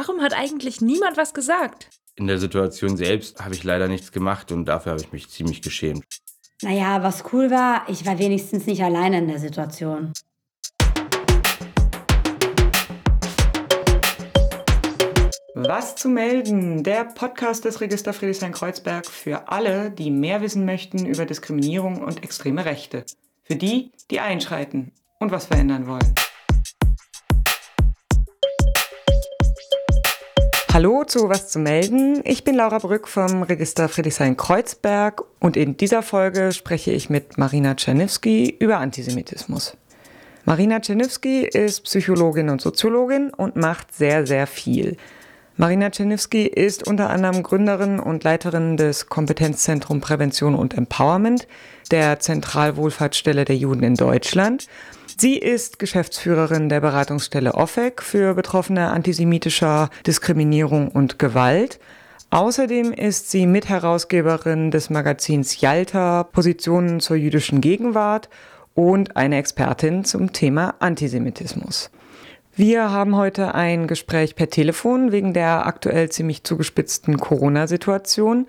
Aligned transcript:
Warum 0.00 0.22
hat 0.22 0.32
eigentlich 0.32 0.80
niemand 0.80 1.18
was 1.18 1.34
gesagt? 1.34 1.90
In 2.14 2.26
der 2.26 2.38
Situation 2.38 2.96
selbst 2.96 3.44
habe 3.44 3.54
ich 3.54 3.64
leider 3.64 3.86
nichts 3.86 4.12
gemacht 4.12 4.50
und 4.50 4.64
dafür 4.64 4.92
habe 4.92 5.02
ich 5.02 5.12
mich 5.12 5.28
ziemlich 5.28 5.60
geschämt. 5.60 6.06
Naja, 6.62 7.02
was 7.02 7.22
cool 7.34 7.50
war, 7.50 7.86
ich 7.86 8.06
war 8.06 8.18
wenigstens 8.18 8.64
nicht 8.64 8.82
alleine 8.82 9.18
in 9.18 9.28
der 9.28 9.38
Situation. 9.38 10.14
Was 15.54 15.96
zu 15.96 16.08
melden? 16.08 16.82
Der 16.82 17.04
Podcast 17.04 17.66
des 17.66 17.82
Register 17.82 18.14
Friedrichshain-Kreuzberg 18.14 19.04
für 19.04 19.48
alle, 19.48 19.90
die 19.90 20.10
mehr 20.10 20.40
wissen 20.40 20.64
möchten 20.64 21.04
über 21.04 21.26
Diskriminierung 21.26 22.02
und 22.02 22.24
extreme 22.24 22.64
Rechte. 22.64 23.04
Für 23.42 23.56
die, 23.56 23.92
die 24.10 24.20
einschreiten 24.20 24.92
und 25.18 25.30
was 25.30 25.44
verändern 25.44 25.86
wollen. 25.86 26.14
Hallo 30.72 31.02
zu 31.02 31.28
Was 31.28 31.48
zu 31.48 31.58
melden. 31.58 32.20
Ich 32.22 32.44
bin 32.44 32.54
Laura 32.54 32.78
Brück 32.78 33.08
vom 33.08 33.42
Register 33.42 33.88
Friedrichshain-Kreuzberg 33.88 35.24
und 35.40 35.56
in 35.56 35.76
dieser 35.76 36.00
Folge 36.00 36.52
spreche 36.52 36.92
ich 36.92 37.10
mit 37.10 37.38
Marina 37.38 37.74
Czerniewski 37.74 38.54
über 38.56 38.78
Antisemitismus. 38.78 39.76
Marina 40.44 40.78
Czerniewski 40.78 41.42
ist 41.42 41.82
Psychologin 41.82 42.50
und 42.50 42.60
Soziologin 42.60 43.30
und 43.30 43.56
macht 43.56 43.92
sehr, 43.92 44.28
sehr 44.28 44.46
viel. 44.46 44.96
Marina 45.56 45.90
Czerniewski 45.90 46.46
ist 46.46 46.86
unter 46.86 47.10
anderem 47.10 47.42
Gründerin 47.42 47.98
und 47.98 48.22
Leiterin 48.22 48.76
des 48.76 49.08
Kompetenzzentrum 49.08 50.00
Prävention 50.00 50.54
und 50.54 50.74
Empowerment 50.74 51.48
der 51.90 52.20
Zentralwohlfahrtsstelle 52.20 53.44
der 53.44 53.56
Juden 53.56 53.82
in 53.82 53.96
Deutschland 53.96 54.68
Sie 55.20 55.36
ist 55.36 55.78
Geschäftsführerin 55.78 56.70
der 56.70 56.80
Beratungsstelle 56.80 57.52
OFEC 57.52 58.00
für 58.00 58.32
Betroffene 58.32 58.88
antisemitischer 58.88 59.90
Diskriminierung 60.06 60.88
und 60.88 61.18
Gewalt. 61.18 61.78
Außerdem 62.30 62.94
ist 62.94 63.30
sie 63.30 63.44
Mitherausgeberin 63.44 64.70
des 64.70 64.88
Magazins 64.88 65.60
Yalta 65.60 66.22
Positionen 66.22 67.00
zur 67.00 67.16
jüdischen 67.16 67.60
Gegenwart 67.60 68.30
und 68.72 69.14
eine 69.14 69.36
Expertin 69.36 70.06
zum 70.06 70.32
Thema 70.32 70.76
Antisemitismus. 70.78 71.90
Wir 72.56 72.90
haben 72.90 73.14
heute 73.14 73.54
ein 73.54 73.88
Gespräch 73.88 74.36
per 74.36 74.48
Telefon 74.48 75.12
wegen 75.12 75.34
der 75.34 75.66
aktuell 75.66 76.08
ziemlich 76.08 76.44
zugespitzten 76.44 77.18
Corona-Situation. 77.18 78.46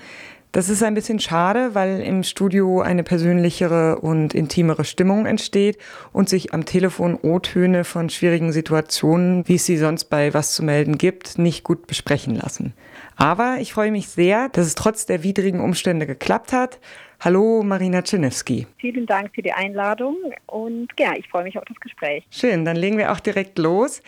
Das 0.53 0.67
ist 0.67 0.83
ein 0.83 0.95
bisschen 0.95 1.21
schade, 1.21 1.75
weil 1.75 2.01
im 2.01 2.23
Studio 2.23 2.81
eine 2.81 3.03
persönlichere 3.03 3.99
und 3.99 4.33
intimere 4.33 4.83
Stimmung 4.83 5.25
entsteht 5.25 5.77
und 6.11 6.27
sich 6.27 6.53
am 6.53 6.65
Telefon 6.65 7.17
O-Töne 7.21 7.85
von 7.85 8.09
schwierigen 8.09 8.51
Situationen, 8.51 9.47
wie 9.47 9.55
es 9.55 9.65
sie 9.65 9.77
sonst 9.77 10.05
bei 10.05 10.33
Was 10.33 10.53
zu 10.53 10.65
melden 10.65 10.97
gibt, 10.97 11.37
nicht 11.37 11.63
gut 11.63 11.87
besprechen 11.87 12.35
lassen. 12.35 12.73
Aber 13.15 13.59
ich 13.61 13.71
freue 13.71 13.91
mich 13.91 14.09
sehr, 14.09 14.49
dass 14.49 14.67
es 14.67 14.75
trotz 14.75 15.05
der 15.05 15.23
widrigen 15.23 15.61
Umstände 15.61 16.05
geklappt 16.05 16.51
hat. 16.51 16.81
Hallo 17.21 17.61
Marina 17.63 18.01
Czynewski. 18.01 18.67
Vielen 18.77 19.05
Dank 19.05 19.29
für 19.35 19.43
die 19.43 19.53
Einladung 19.53 20.17
und 20.47 20.87
ja, 20.99 21.13
ich 21.15 21.29
freue 21.29 21.43
mich 21.43 21.55
auf 21.57 21.63
das 21.65 21.79
Gespräch. 21.79 22.25
Schön, 22.31 22.65
dann 22.65 22.75
legen 22.75 22.97
wir 22.97 23.11
auch 23.11 23.19
direkt 23.19 23.59
los. 23.59 24.01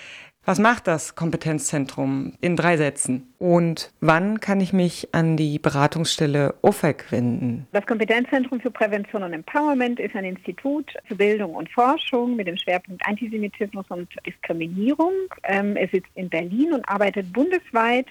Was 0.45 0.59
macht 0.59 0.87
das 0.87 1.15
Kompetenzzentrum 1.15 2.33
in 2.41 2.57
drei 2.57 2.75
Sätzen? 2.75 3.33
Und 3.39 3.93
wann 4.01 4.41
kann 4.41 4.59
ich 4.59 4.73
mich 4.73 5.07
an 5.13 5.37
die 5.37 5.57
Beratungsstelle 5.57 6.55
OFEC 6.61 7.13
wenden? 7.13 7.65
Das 7.71 7.85
Kompetenzzentrum 7.85 8.59
für 8.59 8.69
Prävention 8.69 9.23
und 9.23 9.31
Empowerment 9.31 10.01
ist 10.01 10.13
ein 10.17 10.25
Institut 10.25 10.91
für 11.05 11.15
Bildung 11.15 11.55
und 11.55 11.69
Forschung 11.69 12.35
mit 12.35 12.47
dem 12.47 12.57
Schwerpunkt 12.57 13.05
Antisemitismus 13.07 13.85
und 13.87 14.09
Diskriminierung. 14.27 15.13
Ähm, 15.43 15.77
es 15.77 15.89
sitzt 15.91 16.11
in 16.15 16.29
Berlin 16.29 16.73
und 16.73 16.89
arbeitet 16.89 17.31
bundesweit 17.31 18.07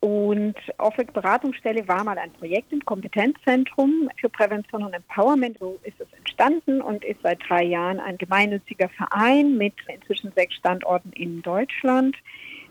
und 0.00 0.54
OFEC 0.78 1.12
Beratungsstelle 1.12 1.86
war 1.86 2.04
mal 2.04 2.18
ein 2.18 2.32
Projekt 2.32 2.72
im 2.72 2.84
Kompetenzzentrum 2.84 4.08
für 4.18 4.30
Prävention 4.30 4.82
und 4.82 4.94
Empowerment. 4.94 5.58
So 5.58 5.78
ist 5.84 6.00
es 6.00 6.08
entstanden 6.16 6.80
und 6.80 7.04
ist 7.04 7.20
seit 7.22 7.38
drei 7.46 7.64
Jahren 7.64 8.00
ein 8.00 8.16
gemeinnütziger 8.16 8.88
Verein 8.88 9.58
mit 9.58 9.74
inzwischen 9.94 10.32
sechs 10.34 10.54
Standorten 10.54 11.12
in 11.12 11.42
Deutschland. 11.42 12.16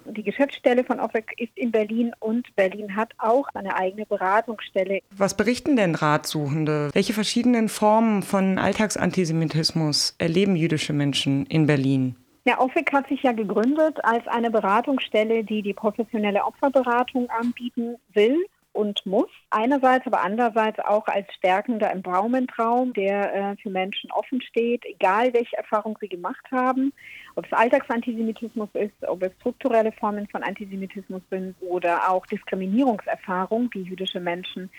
Die 0.06 0.24
Geschäftsstelle 0.24 0.84
von 0.84 1.00
OFEC 1.00 1.34
ist 1.38 1.56
in 1.56 1.72
Berlin 1.72 2.14
und 2.20 2.48
Berlin 2.56 2.96
hat 2.96 3.12
auch 3.20 3.48
eine 3.54 3.76
eigene 3.76 4.08
Beratungsstelle. 4.08 5.02
Was 5.12 5.38
berichten 5.38 5.76
denn 5.76 5.94
Ratsuchende? 5.94 6.90
Welche 6.94 7.14
verschiedenen 7.14 7.70
Formen 7.70 8.24
von 8.24 8.58
Alltagsantisemitismus 8.58 10.16
erleben 10.18 10.56
jüdische 10.56 10.94
Menschen 10.94 11.46
in 11.46 11.68
Berlin? 11.68 12.16
Ja, 12.46 12.60
OFIC 12.60 12.94
hat 12.94 13.08
sich 13.08 13.24
ja 13.24 13.34
gegründet 13.34 14.04
als 14.04 14.26
eine 14.28 14.50
Beratungsstelle, 14.50 15.44
die 15.44 15.62
die 15.62 15.74
professionelle 15.74 16.46
Opferberatung 16.46 17.30
anbieten 17.30 17.98
will 18.14 18.46
und 18.72 19.06
muss. 19.06 19.30
Einerseits, 19.50 20.08
aber 20.08 20.22
andererseits 20.22 20.80
auch 20.80 21.08
als 21.08 21.28
stärkender 21.34 21.92
Empowerment-Raum, 21.92 22.94
der 22.94 23.34
äh, 23.34 23.56
für 23.58 23.70
Menschen 23.70 24.12
offen 24.12 24.42
steht, 24.42 24.86
egal 24.86 25.34
welche 25.34 25.58
Erfahrungen 25.58 25.98
sie 26.00 26.08
gemacht 26.08 26.46
haben, 26.52 26.94
ob 27.36 27.46
es 27.46 27.54
Alltagsantisemitismus 27.54 28.70
ist, 28.74 29.08
ob 29.08 29.24
es 29.24 29.34
strukturelle 29.40 29.92
Formen 29.92 30.28
von 30.28 30.44
Antisemitismus 30.44 31.22
sind 31.30 31.56
oder 31.62 32.10
auch 32.10 32.26
Diskriminierungserfahrungen, 32.28 33.70
die 33.72 33.84
jüdische 33.84 34.20
Menschen 34.20 34.70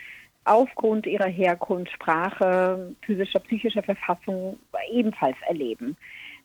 aufgrund 0.45 1.07
ihrer 1.07 1.29
Herkunft, 1.29 1.93
Sprache, 1.93 2.95
physischer, 3.03 3.41
psychischer 3.41 3.83
Verfassung 3.83 4.59
ebenfalls 4.91 5.37
erleben. 5.47 5.97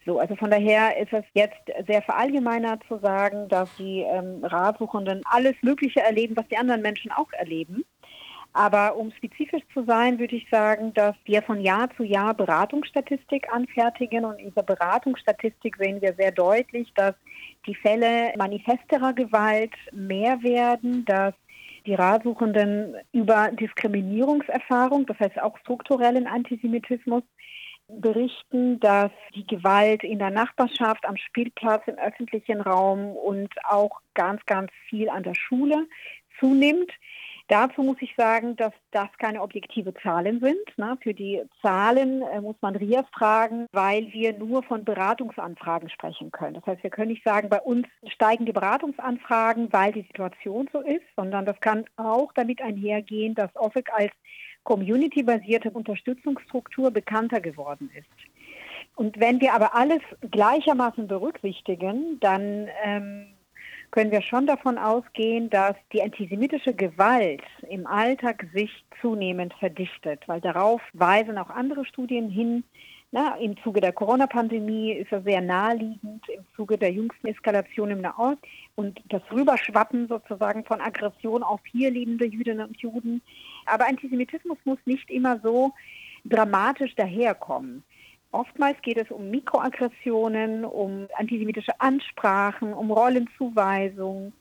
So, 0.05 0.19
also 0.19 0.35
von 0.35 0.51
daher 0.51 0.97
ist 0.97 1.11
es 1.13 1.23
jetzt 1.33 1.59
sehr 1.87 2.01
verallgemeinert 2.03 2.83
zu 2.87 2.99
sagen, 2.99 3.49
dass 3.49 3.75
die 3.77 4.01
ähm, 4.01 4.43
Ratsuchenden 4.43 5.21
alles 5.25 5.55
Mögliche 5.63 6.01
erleben, 6.01 6.37
was 6.37 6.47
die 6.47 6.57
anderen 6.57 6.83
Menschen 6.83 7.11
auch 7.11 7.31
erleben. 7.31 7.83
Aber 8.53 8.95
um 8.95 9.11
spezifisch 9.11 9.63
zu 9.73 9.83
sein, 9.83 10.17
würde 10.17 10.35
ich 10.37 10.47
sagen, 10.49 10.93
dass 10.93 11.15
wir 11.25 11.41
von 11.41 11.59
Jahr 11.59 11.89
zu 11.97 12.03
Jahr 12.03 12.33
Beratungsstatistik 12.33 13.51
anfertigen. 13.51 14.23
Und 14.23 14.39
in 14.39 14.49
dieser 14.49 14.63
Beratungsstatistik 14.63 15.75
sehen 15.75 16.01
wir 16.01 16.13
sehr 16.13 16.31
deutlich, 16.31 16.93
dass 16.95 17.15
die 17.65 17.75
Fälle 17.75 18.31
manifesterer 18.37 19.11
Gewalt 19.11 19.73
mehr 19.91 20.41
werden, 20.41 21.03
dass 21.03 21.33
die 21.85 21.95
Ratsuchenden 21.95 22.95
über 23.11 23.51
Diskriminierungserfahrung, 23.51 25.05
das 25.05 25.19
heißt 25.19 25.41
auch 25.41 25.57
strukturellen 25.59 26.25
Antisemitismus, 26.25 27.23
berichten, 27.87 28.79
dass 28.79 29.11
die 29.35 29.45
Gewalt 29.45 30.03
in 30.03 30.19
der 30.19 30.31
Nachbarschaft, 30.31 31.05
am 31.05 31.17
Spielplatz, 31.17 31.83
im 31.87 31.97
öffentlichen 31.97 32.61
Raum 32.61 33.15
und 33.15 33.49
auch 33.63 34.01
ganz, 34.13 34.45
ganz 34.45 34.71
viel 34.89 35.09
an 35.09 35.23
der 35.23 35.35
Schule 35.35 35.87
zunimmt. 36.39 36.91
Dazu 37.47 37.83
muss 37.83 37.97
ich 37.99 38.15
sagen, 38.17 38.55
dass 38.55 38.73
das 38.89 39.07
keine 39.19 39.43
objektive 39.43 39.93
Zahlen 40.01 40.39
sind. 40.39 40.57
Na, 40.77 40.97
für 40.99 41.13
die 41.13 41.43
Zahlen 41.61 42.23
äh, 42.23 42.41
muss 42.41 42.55
man 42.61 42.75
RIA 42.75 43.05
fragen, 43.15 43.67
weil 43.71 44.11
wir 44.11 44.33
nur 44.33 44.63
von 44.63 44.83
Beratungsanfragen 44.83 45.89
sprechen 45.89 46.31
können. 46.31 46.55
Das 46.55 46.65
heißt, 46.65 46.81
wir 46.81 46.89
können 46.89 47.11
nicht 47.11 47.23
sagen, 47.23 47.49
bei 47.49 47.61
uns 47.61 47.87
steigen 48.07 48.47
die 48.47 48.51
Beratungsanfragen, 48.51 49.71
weil 49.71 49.91
die 49.91 50.01
Situation 50.01 50.67
so 50.73 50.79
ist, 50.79 51.05
sondern 51.15 51.45
das 51.45 51.59
kann 51.59 51.85
auch 51.97 52.33
damit 52.33 52.61
einhergehen, 52.61 53.35
dass 53.35 53.55
OFIC 53.55 53.93
als 53.93 54.11
community-basierte 54.65 55.71
Unterstützungsstruktur 55.71 56.91
bekannter 56.91 57.39
geworden 57.39 57.89
ist. 57.97 58.09
Und 58.95 59.19
wenn 59.19 59.39
wir 59.39 59.53
aber 59.53 59.73
alles 59.75 60.01
gleichermaßen 60.31 61.07
berücksichtigen, 61.07 62.19
dann 62.19 62.67
ähm, 62.83 63.27
können 63.91 64.11
wir 64.11 64.21
schon 64.21 64.47
davon 64.47 64.77
ausgehen, 64.77 65.49
dass 65.49 65.75
die 65.93 66.01
antisemitische 66.01 66.73
Gewalt 66.73 67.43
im 67.69 67.87
Alltag 67.87 68.45
sich 68.53 68.71
zunehmend 69.01 69.53
verdichtet, 69.53 70.27
weil 70.27 70.41
darauf 70.41 70.81
weisen 70.93 71.37
auch 71.37 71.49
andere 71.49 71.85
Studien 71.85 72.29
hin. 72.29 72.63
Na, 73.17 73.37
Im 73.37 73.55
Zuge 73.63 73.79
der 73.79 73.93
Corona-Pandemie 73.93 74.91
ist 74.91 75.09
er 75.09 75.21
sehr 75.21 75.39
naheliegend, 75.39 76.27
im 76.27 76.43
Zuge 76.53 76.77
der 76.77 76.91
jüngsten 76.91 77.27
Eskalation 77.27 77.89
im 77.91 78.01
Nahost 78.01 78.39
und 78.75 78.99
das 79.07 79.21
Rüberschwappen 79.31 80.09
sozusagen 80.09 80.65
von 80.65 80.81
Aggression 80.81 81.41
auf 81.41 81.61
hier 81.71 81.91
lebende 81.91 82.25
Jüdinnen 82.25 82.67
und 82.67 82.77
Juden. 82.81 83.21
Aber 83.67 83.87
Antisemitismus 83.87 84.57
muss 84.65 84.79
nicht 84.83 85.09
immer 85.09 85.39
so 85.39 85.71
dramatisch 86.25 86.93
daherkommen. 86.95 87.85
Oftmals 88.33 88.81
geht 88.81 88.97
es 88.97 89.09
um 89.09 89.29
Mikroaggressionen, 89.29 90.65
um 90.65 91.07
antisemitische 91.15 91.79
Ansprachen, 91.79 92.73
um 92.73 92.91
Rollenzuweisung, 92.91 94.33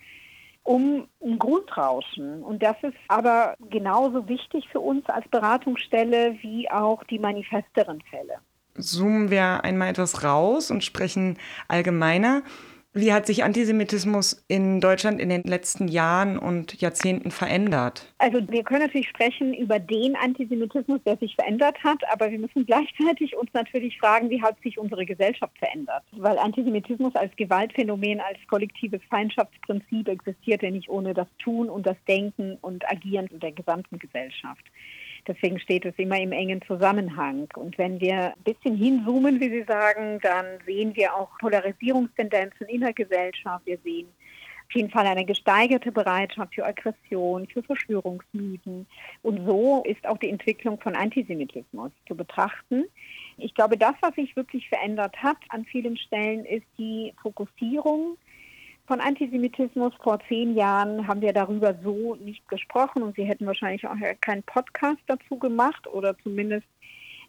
um 0.65 1.07
ein 1.23 1.39
Grundrauschen. 1.39 2.43
Und 2.43 2.61
das 2.65 2.83
ist 2.83 2.97
aber 3.07 3.55
genauso 3.71 4.29
wichtig 4.29 4.69
für 4.69 4.81
uns 4.81 5.07
als 5.07 5.29
Beratungsstelle 5.29 6.39
wie 6.43 6.69
auch 6.73 7.05
die 7.05 7.21
manifesteren 7.21 8.03
Fälle. 8.11 8.41
Zoomen 8.77 9.31
wir 9.31 9.65
einmal 9.65 9.91
etwas 9.91 10.25
raus 10.25 10.71
und 10.71 10.85
sprechen 10.85 11.39
allgemeiner. 11.69 12.43
Wie 12.97 13.13
hat 13.13 13.27
sich 13.27 13.43
Antisemitismus 13.43 14.45
in 14.47 14.81
Deutschland 14.81 15.21
in 15.21 15.29
den 15.29 15.43
letzten 15.43 15.89
Jahren 15.89 16.39
und 16.39 16.81
Jahrzehnten 16.81 17.33
verändert? 17.33 18.15
Also 18.19 18.39
wir 18.49 18.63
können 18.63 18.83
natürlich 18.83 19.09
sprechen 19.09 19.53
über 19.53 19.81
den 19.81 20.15
Antisemitismus, 20.15 21.01
der 21.05 21.17
sich 21.17 21.35
verändert 21.35 21.77
hat, 21.83 21.99
aber 22.13 22.31
wir 22.31 22.39
müssen 22.39 22.65
gleichzeitig 22.65 23.37
uns 23.37 23.51
natürlich 23.53 23.99
fragen, 23.99 24.31
wie 24.31 24.41
hat 24.41 24.55
sich 24.63 24.79
unsere 24.79 25.05
Gesellschaft 25.05 25.59
verändert? 25.59 26.05
Weil 26.13 26.39
Antisemitismus 26.39 27.17
als 27.17 27.35
Gewaltphänomen, 27.35 28.21
als 28.21 28.39
kollektives 28.49 29.01
Feindschaftsprinzip 29.11 30.07
existiert 30.07 30.63
ja 30.63 30.71
nicht 30.71 30.89
ohne 30.89 31.15
das 31.15 31.27
Tun 31.43 31.69
und 31.69 31.85
das 31.87 31.97
Denken 32.07 32.59
und 32.61 32.89
Agieren 32.89 33.29
der 33.33 33.51
gesamten 33.51 33.99
Gesellschaft. 33.99 34.65
Deswegen 35.27 35.59
steht 35.59 35.85
es 35.85 35.95
immer 35.97 36.21
im 36.21 36.33
engen 36.33 36.61
Zusammenhang. 36.63 37.49
Und 37.57 37.79
wenn 37.79 38.01
wir 38.01 38.35
ein 38.35 38.43
bisschen 38.45 38.77
hinzoomen, 38.77 39.41
wie 39.41 39.51
Sie 39.51 39.65
sagen, 39.65 40.19
dann 40.23 40.47
sehen 40.67 40.95
wir 40.95 41.15
auch 41.15 41.31
Polarisierungstendenzen 41.39 42.67
in 42.69 42.83
der 42.83 42.93
Gesellschaft. 42.93 43.65
Wir 43.67 43.79
sehen 43.85 44.09
auf 44.67 44.75
jeden 44.75 44.91
Fall 44.91 45.07
eine 45.07 45.25
gesteigerte 45.25 45.93
Bereitschaft 45.93 46.55
für 46.55 46.65
Aggression, 46.65 47.47
für 47.47 47.63
Verschwörungsmythen. 47.63 48.87
Und 49.23 49.47
so 49.47 49.83
ist 49.87 50.07
auch 50.07 50.19
die 50.19 50.31
Entwicklung 50.31 50.81
von 50.81 50.95
Antisemitismus 50.95 51.93
zu 52.09 52.15
betrachten. 52.15 52.85
Ich 53.37 53.55
glaube, 53.55 53.77
das, 53.77 53.95
was 54.01 54.15
sich 54.15 54.35
wirklich 54.37 54.69
verändert 54.69 55.17
hat 55.23 55.37
an 55.49 55.65
vielen 55.65 55.97
Stellen, 55.97 56.45
ist 56.45 56.67
die 56.79 57.13
Fokussierung 57.21 58.17
von 58.87 59.01
Antisemitismus. 59.01 59.93
Vor 60.03 60.19
zehn 60.29 60.55
Jahren 60.55 61.07
haben 61.07 61.21
wir 61.21 61.33
darüber 61.33 61.75
so 61.83 62.15
nicht 62.17 62.47
gesprochen 62.49 63.03
und 63.03 63.17
Sie 63.17 63.25
hätten 63.25 63.47
wahrscheinlich 63.47 63.87
auch 63.87 63.97
keinen 64.21 64.43
Podcast 64.43 65.01
dazu 65.07 65.39
gemacht 65.39 65.87
oder 65.87 66.17
zumindest 66.19 66.67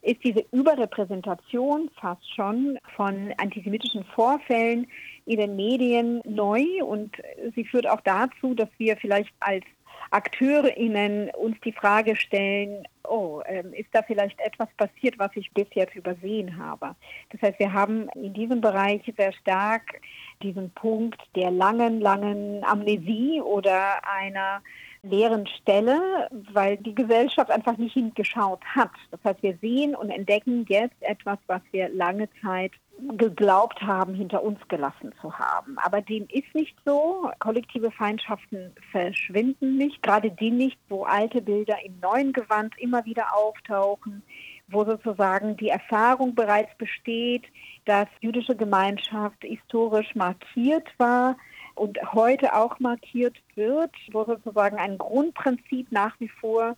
ist 0.05 0.23
diese 0.23 0.45
Überrepräsentation 0.51 1.89
fast 1.99 2.23
schon 2.35 2.77
von 2.95 3.33
antisemitischen 3.37 4.03
Vorfällen 4.03 4.87
in 5.25 5.37
den 5.39 5.55
Medien 5.55 6.21
neu 6.25 6.63
und 6.83 7.15
sie 7.55 7.65
führt 7.65 7.87
auch 7.87 8.01
dazu, 8.01 8.53
dass 8.53 8.69
wir 8.77 8.97
vielleicht 8.97 9.33
als 9.39 9.65
AkteurInnen 10.11 11.29
uns 11.31 11.59
die 11.61 11.71
Frage 11.71 12.15
stellen, 12.15 12.87
oh, 13.03 13.41
ähm, 13.45 13.73
ist 13.73 13.89
da 13.91 14.01
vielleicht 14.01 14.39
etwas 14.39 14.69
passiert, 14.77 15.17
was 15.19 15.31
ich 15.35 15.51
bis 15.53 15.67
jetzt 15.73 15.95
übersehen 15.95 16.57
habe? 16.57 16.95
Das 17.31 17.41
heißt, 17.41 17.59
wir 17.59 17.73
haben 17.73 18.09
in 18.15 18.33
diesem 18.33 18.61
Bereich 18.61 19.01
sehr 19.17 19.33
stark 19.33 20.01
diesen 20.41 20.71
Punkt 20.71 21.21
der 21.35 21.51
langen, 21.51 22.01
langen 22.01 22.63
Amnesie 22.63 23.41
oder 23.41 24.01
einer 24.07 24.61
leeren 25.03 25.47
Stelle, 25.47 26.29
weil 26.51 26.77
die 26.77 26.95
Gesellschaft 26.95 27.51
einfach 27.51 27.77
nicht 27.77 27.93
hingeschaut 27.93 28.63
hat. 28.65 28.91
Das 29.11 29.19
heißt, 29.23 29.43
wir 29.43 29.57
sehen 29.61 29.95
und 29.95 30.09
entdecken 30.09 30.65
jetzt 30.67 31.01
etwas, 31.01 31.37
was 31.47 31.61
wir 31.71 31.89
lange 31.89 32.27
Zeit 32.41 32.71
geglaubt 33.17 33.81
haben, 33.81 34.13
hinter 34.13 34.43
uns 34.43 34.59
gelassen 34.67 35.13
zu 35.21 35.37
haben. 35.37 35.77
Aber 35.79 36.01
dem 36.01 36.27
ist 36.29 36.53
nicht 36.53 36.75
so. 36.85 37.29
Kollektive 37.39 37.91
Feindschaften 37.91 38.73
verschwinden 38.91 39.77
nicht, 39.77 40.01
gerade 40.01 40.31
die 40.31 40.51
nicht, 40.51 40.77
wo 40.89 41.03
alte 41.03 41.41
Bilder 41.41 41.77
im 41.83 41.99
neuen 41.99 42.33
Gewand 42.33 42.77
immer 42.77 43.05
wieder 43.05 43.35
auftauchen, 43.35 44.23
wo 44.67 44.85
sozusagen 44.85 45.57
die 45.57 45.69
Erfahrung 45.69 46.35
bereits 46.35 46.75
besteht, 46.77 47.43
dass 47.85 48.07
jüdische 48.21 48.55
Gemeinschaft 48.55 49.43
historisch 49.43 50.15
markiert 50.15 50.87
war 50.97 51.37
und 51.75 51.99
heute 52.13 52.55
auch 52.55 52.79
markiert 52.79 53.37
wird, 53.55 53.91
wo 54.11 54.23
sozusagen 54.23 54.77
ein 54.77 54.97
Grundprinzip 54.97 55.91
nach 55.91 56.19
wie 56.19 56.29
vor 56.29 56.75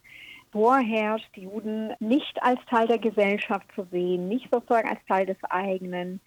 vorherrscht, 0.58 1.38
Juden 1.38 1.94
nicht 2.00 2.42
als 2.42 2.60
Teil 2.68 2.88
der 2.88 2.98
Gesellschaft 2.98 3.68
zu 3.76 3.86
sehen, 3.92 4.28
nicht 4.28 4.48
sozusagen 4.52 4.90
als 4.90 5.00
Teil 5.08 5.28
des 5.28 5.38
eigenen, 5.44 6.20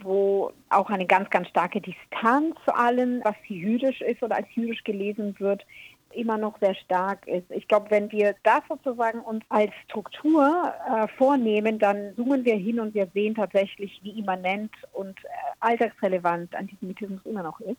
wo 0.00 0.52
auch 0.70 0.88
eine 0.88 1.04
ganz, 1.04 1.28
ganz 1.30 1.48
starke 1.48 1.80
Distanz 1.80 2.54
zu 2.64 2.72
allem, 2.76 3.20
was 3.24 3.34
jüdisch 3.48 4.00
ist 4.00 4.22
oder 4.22 4.36
als 4.36 4.46
jüdisch 4.54 4.84
gelesen 4.84 5.34
wird, 5.40 5.66
immer 6.12 6.38
noch 6.38 6.60
sehr 6.60 6.76
stark 6.76 7.26
ist. 7.26 7.50
Ich 7.50 7.66
glaube, 7.66 7.90
wenn 7.90 8.12
wir 8.12 8.36
das 8.44 8.60
sozusagen 8.68 9.18
uns 9.18 9.44
als 9.48 9.72
Struktur 9.86 10.72
äh, 10.88 11.08
vornehmen, 11.18 11.80
dann 11.80 12.14
zoomen 12.14 12.44
wir 12.44 12.54
hin 12.54 12.78
und 12.78 12.94
wir 12.94 13.08
sehen 13.12 13.34
tatsächlich, 13.34 13.98
wie 14.04 14.16
immanent 14.16 14.70
und 14.92 15.18
äh, 15.24 15.28
alltagsrelevant 15.58 16.54
Antisemitismus 16.54 17.20
immer 17.24 17.42
noch 17.42 17.58
ist. 17.60 17.78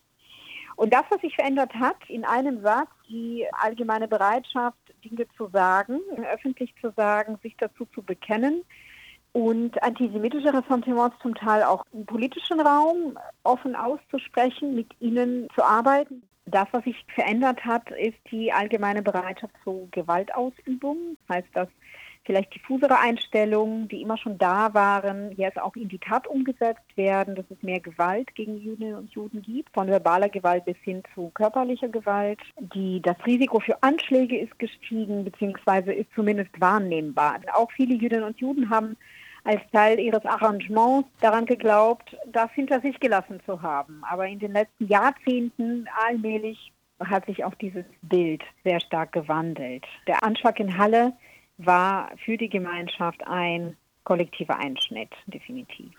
Und 0.75 0.93
das, 0.93 1.03
was 1.09 1.21
sich 1.21 1.35
verändert 1.35 1.73
hat, 1.75 1.97
in 2.07 2.25
einem 2.25 2.61
Satz, 2.61 2.89
die 3.07 3.45
allgemeine 3.51 4.07
Bereitschaft, 4.07 4.77
Dinge 5.03 5.27
zu 5.37 5.47
sagen, 5.47 5.99
öffentlich 6.31 6.73
zu 6.81 6.91
sagen, 6.95 7.37
sich 7.43 7.55
dazu 7.57 7.85
zu 7.93 8.01
bekennen 8.01 8.63
und 9.33 9.81
antisemitische 9.81 10.53
Ressentiments 10.53 11.17
zum 11.21 11.35
Teil 11.35 11.63
auch 11.63 11.83
im 11.91 12.05
politischen 12.05 12.59
Raum 12.59 13.17
offen 13.43 13.75
auszusprechen, 13.75 14.75
mit 14.75 14.89
ihnen 14.99 15.47
zu 15.55 15.63
arbeiten. 15.63 16.23
Das, 16.45 16.67
was 16.71 16.83
sich 16.83 17.03
verändert 17.15 17.63
hat, 17.65 17.89
ist 17.91 18.17
die 18.29 18.51
allgemeine 18.51 19.01
Bereitschaft 19.01 19.53
zur 19.63 19.87
Gewaltausübung. 19.91 21.17
Das 21.27 21.37
heißt, 21.37 21.47
dass 21.53 21.67
vielleicht 22.25 22.55
diffusere 22.55 22.99
Einstellungen, 22.99 23.87
die 23.87 24.01
immer 24.01 24.17
schon 24.17 24.37
da 24.37 24.73
waren, 24.73 25.31
jetzt 25.35 25.59
auch 25.59 25.75
in 25.75 25.89
die 25.89 25.99
Tat 25.99 26.27
umgesetzt 26.27 26.95
werden, 26.95 27.35
dass 27.35 27.45
es 27.49 27.61
mehr 27.61 27.79
Gewalt 27.79 28.33
gegen 28.35 28.57
Jüdinnen 28.57 28.95
und 28.95 29.11
Juden 29.11 29.41
gibt, 29.41 29.73
von 29.73 29.87
verbaler 29.87 30.29
Gewalt 30.29 30.65
bis 30.65 30.77
hin 30.77 31.03
zu 31.13 31.31
körperlicher 31.33 31.89
Gewalt. 31.89 32.39
Die, 32.59 33.01
das 33.01 33.17
Risiko 33.25 33.59
für 33.59 33.81
Anschläge 33.83 34.39
ist 34.39 34.57
gestiegen, 34.59 35.23
beziehungsweise 35.25 35.93
ist 35.93 36.09
zumindest 36.15 36.59
wahrnehmbar. 36.59 37.41
Auch 37.53 37.71
viele 37.71 37.95
Jüdinnen 37.95 38.23
und 38.23 38.39
Juden 38.39 38.69
haben 38.69 38.95
als 39.43 39.61
Teil 39.71 39.99
ihres 39.99 40.25
Arrangements 40.25 41.09
daran 41.19 41.45
geglaubt, 41.45 42.15
das 42.27 42.49
hinter 42.51 42.79
sich 42.79 42.99
gelassen 42.99 43.41
zu 43.45 43.61
haben. 43.61 44.01
Aber 44.09 44.25
in 44.27 44.39
den 44.39 44.53
letzten 44.53 44.87
Jahrzehnten 44.87 45.87
allmählich 46.07 46.71
hat 46.99 47.25
sich 47.25 47.43
auch 47.43 47.55
dieses 47.55 47.85
Bild 48.01 48.41
sehr 48.63 48.79
stark 48.79 49.11
gewandelt. 49.11 49.85
Der 50.07 50.23
Anschlag 50.23 50.59
in 50.59 50.77
Halle 50.77 51.13
war 51.57 52.11
für 52.23 52.37
die 52.37 52.49
Gemeinschaft 52.49 53.25
ein 53.25 53.77
kollektiver 54.03 54.57
Einschnitt, 54.57 55.11
definitiv. 55.27 55.93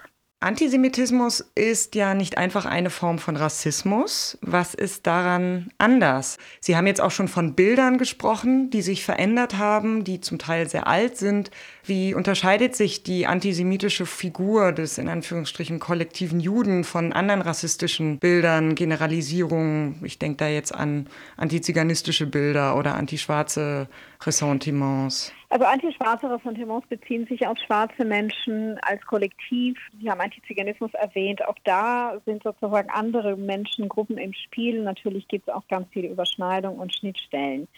Antisemitismus 0.44 1.40
ist 1.54 1.94
ja 1.94 2.12
nicht 2.12 2.36
einfach 2.36 2.66
eine 2.66 2.90
Form 2.90 3.18
von 3.18 3.34
Rassismus. 3.34 4.36
Was 4.42 4.74
ist 4.74 5.06
daran 5.06 5.70
anders? 5.78 6.36
Sie 6.60 6.76
haben 6.76 6.86
jetzt 6.86 7.00
auch 7.00 7.12
schon 7.12 7.28
von 7.28 7.54
Bildern 7.54 7.96
gesprochen, 7.96 8.68
die 8.68 8.82
sich 8.82 9.06
verändert 9.06 9.56
haben, 9.56 10.04
die 10.04 10.20
zum 10.20 10.38
Teil 10.38 10.68
sehr 10.68 10.86
alt 10.86 11.16
sind. 11.16 11.50
Wie 11.82 12.12
unterscheidet 12.12 12.76
sich 12.76 13.02
die 13.02 13.26
antisemitische 13.26 14.04
Figur 14.04 14.72
des 14.72 14.98
in 14.98 15.08
Anführungsstrichen 15.08 15.78
kollektiven 15.78 16.40
Juden 16.40 16.84
von 16.84 17.14
anderen 17.14 17.40
rassistischen 17.40 18.18
Bildern, 18.18 18.74
Generalisierungen? 18.74 20.04
Ich 20.04 20.18
denke 20.18 20.36
da 20.36 20.48
jetzt 20.48 20.74
an 20.74 21.08
antiziganistische 21.38 22.26
Bilder 22.26 22.76
oder 22.76 22.96
antischwarze 22.96 23.88
Ressentiments. 24.22 25.32
Also 25.54 25.66
antischwarze 25.66 26.28
Ressentiments 26.28 26.88
beziehen 26.88 27.28
sich 27.28 27.46
auf 27.46 27.56
schwarze 27.58 28.04
Menschen 28.04 28.76
als 28.82 29.00
Kollektiv. 29.06 29.78
Sie 30.00 30.10
haben 30.10 30.20
Antiziganismus 30.20 30.92
erwähnt. 30.94 31.46
Auch 31.46 31.54
da 31.62 32.20
sind 32.26 32.42
sozusagen 32.42 32.90
andere 32.90 33.36
Menschengruppen 33.36 34.18
im 34.18 34.32
Spiel. 34.32 34.82
Natürlich 34.82 35.28
gibt 35.28 35.46
es 35.46 35.54
auch 35.54 35.62
ganz 35.68 35.86
viele 35.92 36.08
Überschneidungen 36.08 36.80
und 36.80 36.92
Schnittstellen. 36.92 37.68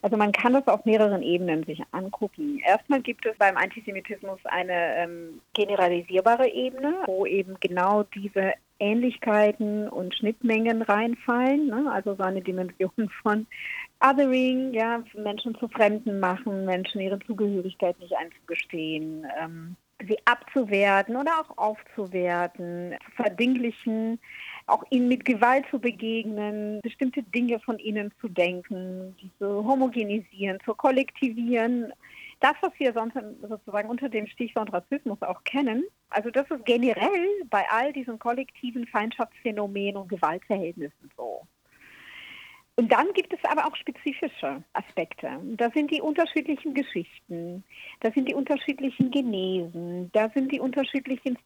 Also 0.00 0.16
man 0.16 0.32
kann 0.32 0.54
das 0.54 0.66
auf 0.66 0.86
mehreren 0.86 1.22
Ebenen 1.22 1.64
sich 1.64 1.82
angucken. 1.92 2.58
Erstmal 2.64 3.02
gibt 3.02 3.26
es 3.26 3.36
beim 3.36 3.58
Antisemitismus 3.58 4.40
eine 4.44 4.96
ähm, 4.96 5.42
generalisierbare 5.52 6.48
Ebene, 6.48 7.02
wo 7.04 7.26
eben 7.26 7.60
genau 7.60 8.04
diese 8.14 8.54
Ähnlichkeiten 8.78 9.90
und 9.90 10.14
Schnittmengen 10.14 10.80
reinfallen. 10.80 11.66
Ne? 11.66 11.90
Also 11.92 12.14
so 12.14 12.22
eine 12.22 12.40
Dimension 12.40 13.10
von 13.22 13.46
Othering, 14.00 14.74
ja, 14.74 15.02
Menschen 15.14 15.54
zu 15.56 15.68
Fremden 15.68 16.20
machen, 16.20 16.64
Menschen 16.64 17.00
ihre 17.00 17.18
Zugehörigkeit 17.20 17.98
nicht 17.98 18.14
einzugestehen, 18.14 19.26
ähm, 19.40 19.76
sie 20.06 20.18
abzuwerten 20.26 21.16
oder 21.16 21.32
auch 21.40 21.56
aufzuwerten, 21.56 22.94
zu 23.04 23.10
verdinglichen, 23.12 24.20
auch 24.66 24.84
ihnen 24.90 25.08
mit 25.08 25.24
Gewalt 25.24 25.64
zu 25.70 25.78
begegnen, 25.78 26.80
bestimmte 26.82 27.22
Dinge 27.22 27.58
von 27.60 27.78
ihnen 27.78 28.12
zu 28.20 28.28
denken, 28.28 29.16
diese 29.20 29.64
homogenisieren, 29.64 30.58
zu 30.64 30.74
kollektivieren. 30.74 31.92
Das, 32.40 32.52
was 32.60 32.72
wir 32.78 32.92
sonst 32.92 33.16
sozusagen 33.48 33.88
unter 33.88 34.10
dem 34.10 34.26
Stichwort 34.26 34.70
Rassismus 34.72 35.22
auch 35.22 35.42
kennen, 35.44 35.84
also 36.10 36.30
das 36.30 36.50
ist 36.50 36.66
generell 36.66 37.28
bei 37.48 37.64
all 37.70 37.94
diesen 37.94 38.18
kollektiven 38.18 38.86
Feindschaftsphänomenen 38.86 39.96
und 39.96 40.08
Gewaltverhältnissen 40.08 41.10
so. 41.16 41.46
Und 42.78 42.92
dann 42.92 43.12
gibt 43.14 43.32
es 43.32 43.38
aber 43.44 43.66
auch 43.66 43.74
spezifische 43.74 44.62
Aspekte. 44.74 45.30
Da 45.56 45.70
sind 45.70 45.90
die 45.90 46.02
unterschiedlichen 46.02 46.74
Geschichten, 46.74 47.64
da 48.00 48.10
sind 48.12 48.28
die 48.28 48.34
unterschiedlichen 48.34 49.10
Genesen, 49.10 50.10
da 50.12 50.28
sind 50.34 50.52
die 50.52 50.60
unterschiedlichen 50.60 51.38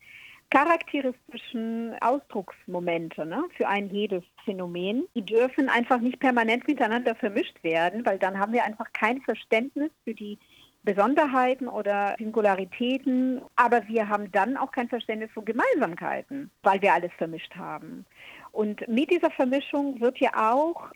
charakteristischen 0.50 1.94
Ausdrucksmomente 2.00 3.25
ne, 3.25 3.44
für 3.56 3.68
ein 3.68 3.88
jedes 3.90 4.25
Phänomen. 4.44 5.04
Die 5.14 5.25
dürfen 5.25 5.68
einfach 5.68 6.00
nicht 6.00 6.18
permanent 6.18 6.66
miteinander 6.66 7.14
vermischt 7.14 7.62
werden, 7.62 8.04
weil 8.04 8.18
dann 8.18 8.38
haben 8.38 8.52
wir 8.52 8.64
einfach 8.64 8.92
kein 8.92 9.20
Verständnis 9.22 9.92
für 10.02 10.14
die 10.14 10.38
Besonderheiten 10.82 11.68
oder 11.68 12.16
Singularitäten, 12.18 13.42
aber 13.54 13.87
wir 13.87 14.08
haben 14.08 14.32
dann 14.32 14.56
auch 14.56 14.72
kein 14.72 14.88
Verständnis 14.88 15.30
von 15.32 15.44
Gemeinsamkeiten, 15.44 16.50
weil 16.62 16.82
wir 16.82 16.94
alles 16.94 17.12
vermischt 17.18 17.54
haben. 17.54 18.06
Und 18.50 18.88
mit 18.88 19.10
dieser 19.10 19.30
Vermischung 19.30 20.00
wird 20.00 20.18
ja 20.18 20.52
auch 20.52 20.90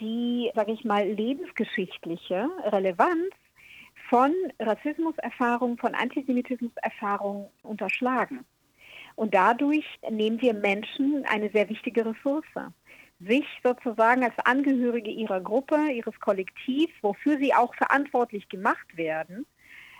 die, 0.00 0.50
sage 0.54 0.72
ich 0.72 0.84
mal, 0.84 1.06
lebensgeschichtliche 1.06 2.48
Relevanz 2.64 3.34
von 4.08 4.32
Rassismuserfahrung, 4.58 5.78
von 5.78 5.94
Antisemitismuserfahrung 5.94 7.50
unterschlagen. 7.62 8.44
Und 9.14 9.34
dadurch 9.34 9.86
nehmen 10.10 10.40
wir 10.40 10.54
Menschen 10.54 11.24
eine 11.26 11.50
sehr 11.50 11.68
wichtige 11.68 12.06
Ressource 12.06 12.44
sich 13.26 13.46
sozusagen 13.62 14.24
als 14.24 14.38
Angehörige 14.44 15.10
ihrer 15.10 15.40
Gruppe, 15.40 15.90
ihres 15.92 16.18
Kollektivs, 16.20 16.92
wofür 17.02 17.38
sie 17.38 17.54
auch 17.54 17.74
verantwortlich 17.74 18.48
gemacht 18.48 18.96
werden, 18.96 19.46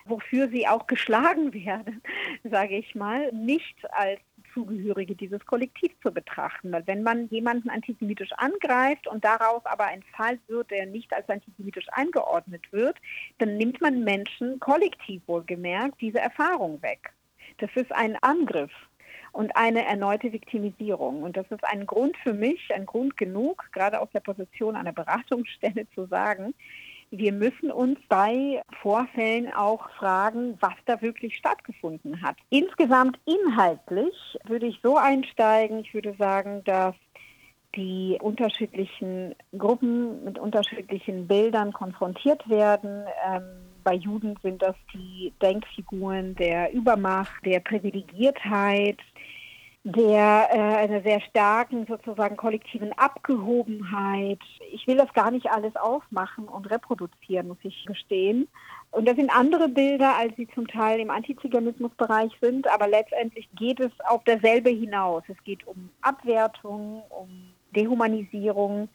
wofür 0.04 0.48
sie 0.48 0.66
auch 0.66 0.86
geschlagen 0.88 1.52
werden, 1.54 2.02
sage 2.44 2.76
ich 2.76 2.94
mal, 2.94 3.32
nicht 3.32 3.76
als 3.92 4.20
Zugehörige 4.54 5.14
dieses 5.14 5.44
Kollektivs 5.46 5.94
zu 6.02 6.12
betrachten. 6.12 6.72
Weil 6.72 6.86
wenn 6.86 7.02
man 7.02 7.28
jemanden 7.28 7.70
antisemitisch 7.70 8.32
angreift 8.36 9.06
und 9.06 9.24
daraus 9.24 9.64
aber 9.64 9.84
ein 9.84 10.02
Fall 10.16 10.38
wird, 10.48 10.70
der 10.70 10.86
nicht 10.86 11.12
als 11.12 11.28
antisemitisch 11.28 11.86
eingeordnet 11.92 12.72
wird, 12.72 12.96
dann 13.38 13.56
nimmt 13.56 13.80
man 13.80 14.04
Menschen 14.04 14.60
kollektiv 14.60 15.22
wohlgemerkt 15.26 16.00
diese 16.00 16.20
Erfahrung 16.20 16.82
weg. 16.82 17.12
Das 17.58 17.70
ist 17.74 17.92
ein 17.92 18.16
Angriff 18.22 18.72
und 19.32 19.56
eine 19.56 19.84
erneute 19.84 20.32
Viktimisierung. 20.32 21.22
Und 21.22 21.36
das 21.36 21.50
ist 21.50 21.64
ein 21.64 21.86
Grund 21.86 22.16
für 22.18 22.34
mich, 22.34 22.72
ein 22.74 22.86
Grund 22.86 23.16
genug, 23.16 23.68
gerade 23.72 24.00
aus 24.00 24.08
der 24.12 24.20
Position 24.20 24.76
einer 24.76 24.92
Beratungsstelle 24.92 25.86
zu 25.94 26.06
sagen, 26.06 26.54
wir 27.12 27.32
müssen 27.32 27.70
uns 27.70 27.98
bei 28.08 28.62
Vorfällen 28.80 29.52
auch 29.52 29.88
fragen, 29.90 30.56
was 30.60 30.74
da 30.86 31.00
wirklich 31.02 31.36
stattgefunden 31.36 32.22
hat. 32.22 32.36
Insgesamt 32.48 33.18
inhaltlich 33.26 34.14
würde 34.44 34.66
ich 34.66 34.80
so 34.82 34.96
einsteigen, 34.96 35.80
ich 35.80 35.92
würde 35.92 36.14
sagen, 36.18 36.62
dass 36.64 36.94
die 37.76 38.18
unterschiedlichen 38.20 39.34
Gruppen 39.56 40.24
mit 40.24 40.38
unterschiedlichen 40.38 41.26
Bildern 41.26 41.72
konfrontiert 41.72 42.48
werden. 42.48 43.04
Ähm, 43.26 43.42
bei 43.84 43.94
Juden 43.94 44.38
sind 44.42 44.62
das 44.62 44.76
die 44.94 45.32
Denkfiguren 45.40 46.34
der 46.34 46.72
Übermacht, 46.72 47.44
der 47.44 47.60
Privilegiertheit, 47.60 48.98
der 49.84 50.48
äh, 50.52 50.76
einer 50.76 51.02
sehr 51.02 51.20
starken 51.22 51.86
sozusagen 51.86 52.36
kollektiven 52.36 52.92
Abgehobenheit. 52.92 54.38
Ich 54.72 54.86
will 54.86 54.96
das 54.96 55.12
gar 55.12 55.32
nicht 55.32 55.50
alles 55.50 55.74
aufmachen 55.74 56.46
und 56.46 56.70
reproduzieren, 56.70 57.48
muss 57.48 57.58
ich 57.62 57.84
gestehen. 57.86 58.48
Und 58.92 59.08
das 59.08 59.16
sind 59.16 59.34
andere 59.34 59.68
Bilder, 59.68 60.16
als 60.16 60.36
sie 60.36 60.46
zum 60.54 60.68
Teil 60.68 61.00
im 61.00 61.10
Antiziganismusbereich 61.10 62.30
sind, 62.40 62.68
aber 62.68 62.86
letztendlich 62.86 63.48
geht 63.56 63.80
es 63.80 63.90
auf 64.06 64.22
dasselbe 64.24 64.70
hinaus. 64.70 65.24
Es 65.28 65.42
geht 65.42 65.66
um 65.66 65.90
Abwertung, 66.00 67.02
um 67.08 67.28
Dehumanisierung 67.74 68.88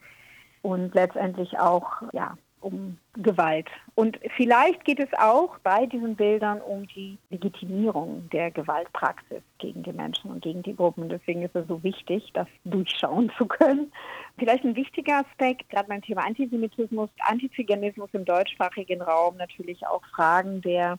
und 0.62 0.94
letztendlich 0.94 1.58
auch 1.58 2.02
ja, 2.12 2.38
um 2.60 2.98
Gewalt. 3.14 3.68
Und 3.94 4.18
vielleicht 4.36 4.84
geht 4.84 5.00
es 5.00 5.08
auch 5.18 5.58
bei 5.58 5.86
diesen 5.86 6.16
Bildern 6.16 6.60
um 6.60 6.86
die 6.88 7.18
Legitimierung 7.30 8.28
der 8.30 8.50
Gewaltpraxis 8.50 9.42
gegen 9.58 9.82
die 9.82 9.92
Menschen 9.92 10.30
und 10.30 10.42
gegen 10.42 10.62
die 10.62 10.76
Gruppen. 10.76 11.08
Deswegen 11.08 11.42
ist 11.42 11.54
es 11.54 11.66
so 11.68 11.82
wichtig, 11.82 12.30
das 12.34 12.46
durchschauen 12.64 13.30
zu 13.38 13.46
können. 13.46 13.92
Vielleicht 14.38 14.64
ein 14.64 14.76
wichtiger 14.76 15.24
Aspekt, 15.26 15.68
gerade 15.68 15.88
beim 15.88 16.02
Thema 16.02 16.24
Antisemitismus, 16.24 17.10
Antiziganismus 17.20 18.10
im 18.12 18.24
deutschsprachigen 18.24 19.02
Raum, 19.02 19.36
natürlich 19.36 19.86
auch 19.86 20.04
Fragen 20.14 20.60
der 20.60 20.98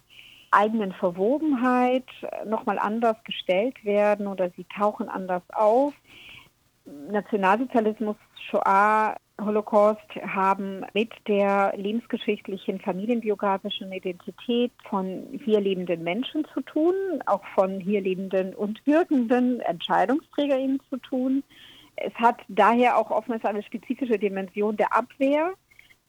eigenen 0.52 0.94
Verwobenheit 0.94 2.08
nochmal 2.46 2.80
anders 2.80 3.18
gestellt 3.24 3.84
werden 3.86 4.28
oder 4.28 4.50
sie 4.58 4.66
tauchen 4.76 5.10
anders 5.10 5.44
auf. 5.54 5.94
Nationalsozialismus, 7.12 8.16
Shoah, 8.50 9.16
Holocaust 9.44 10.16
haben 10.26 10.86
mit 10.94 11.12
der 11.28 11.74
lebensgeschichtlichen, 11.76 12.80
familienbiografischen 12.80 13.92
Identität 13.92 14.72
von 14.90 15.28
hier 15.44 15.60
lebenden 15.60 16.04
Menschen 16.04 16.46
zu 16.54 16.62
tun, 16.62 16.94
auch 17.26 17.44
von 17.56 17.80
hier 17.80 18.02
lebenden 18.02 18.54
und 18.54 18.86
wirkenden 18.86 19.60
EntscheidungsträgerInnen 19.62 20.80
zu 20.90 20.98
tun. 20.98 21.44
Es 21.96 22.14
hat 22.16 22.38
daher 22.48 22.98
auch 22.98 23.12
oftmals 23.12 23.44
eine 23.46 23.64
spezifische 23.64 24.18
Dimension 24.18 24.78
der 24.78 24.96
Abwehr 24.96 25.54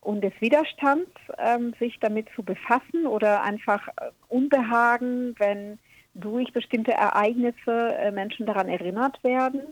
und 0.01 0.23
des 0.23 0.33
Widerstands, 0.41 1.11
ähm, 1.39 1.75
sich 1.79 1.99
damit 2.01 2.29
zu 2.35 2.43
befassen 2.43 3.07
oder 3.07 3.43
einfach 3.43 3.89
äh, 3.89 4.11
Unbehagen, 4.29 5.35
wenn 5.39 5.79
durch 6.15 6.53
bestimmte 6.53 6.93
Ereignisse 6.93 7.95
äh, 7.97 8.11
Menschen 8.11 8.47
daran 8.47 8.69
erinnert 8.69 9.23
werden. 9.23 9.63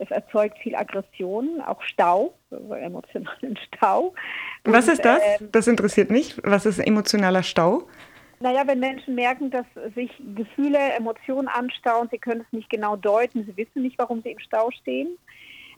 Es 0.00 0.10
erzeugt 0.10 0.58
viel 0.58 0.74
Aggression, 0.74 1.60
auch 1.60 1.82
Stau, 1.82 2.32
also 2.50 2.72
emotionalen 2.72 3.58
Stau. 3.66 4.14
Was 4.64 4.88
ist 4.88 5.04
das? 5.04 5.20
Ähm, 5.22 5.48
das 5.52 5.66
interessiert 5.66 6.10
mich. 6.10 6.36
Was 6.42 6.64
ist 6.64 6.78
emotionaler 6.78 7.42
Stau? 7.42 7.82
Naja, 8.40 8.62
wenn 8.66 8.80
Menschen 8.80 9.14
merken, 9.14 9.50
dass 9.50 9.66
sich 9.94 10.10
Gefühle, 10.34 10.78
Emotionen 10.96 11.48
anstauen, 11.48 12.08
sie 12.10 12.16
können 12.16 12.40
es 12.40 12.52
nicht 12.52 12.70
genau 12.70 12.96
deuten, 12.96 13.44
sie 13.44 13.54
wissen 13.58 13.82
nicht, 13.82 13.98
warum 13.98 14.22
sie 14.22 14.30
im 14.30 14.38
Stau 14.38 14.70
stehen 14.70 15.18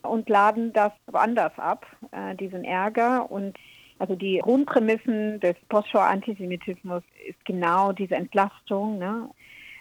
und 0.03 0.29
laden 0.29 0.73
das 0.73 0.93
woanders 1.09 1.59
ab, 1.59 1.85
äh, 2.13 2.37
diesen 2.37 2.63
Ärger. 2.63 3.29
Und 3.29 3.59
also 3.99 4.15
die 4.15 4.39
Grundprämissen 4.39 5.41
des 5.41 5.57
Postschau-Antisemitismus 5.69 7.03
ist 7.29 7.45
genau 7.45 7.91
diese 7.91 8.15
Entlastung, 8.15 8.99
ne? 8.99 9.29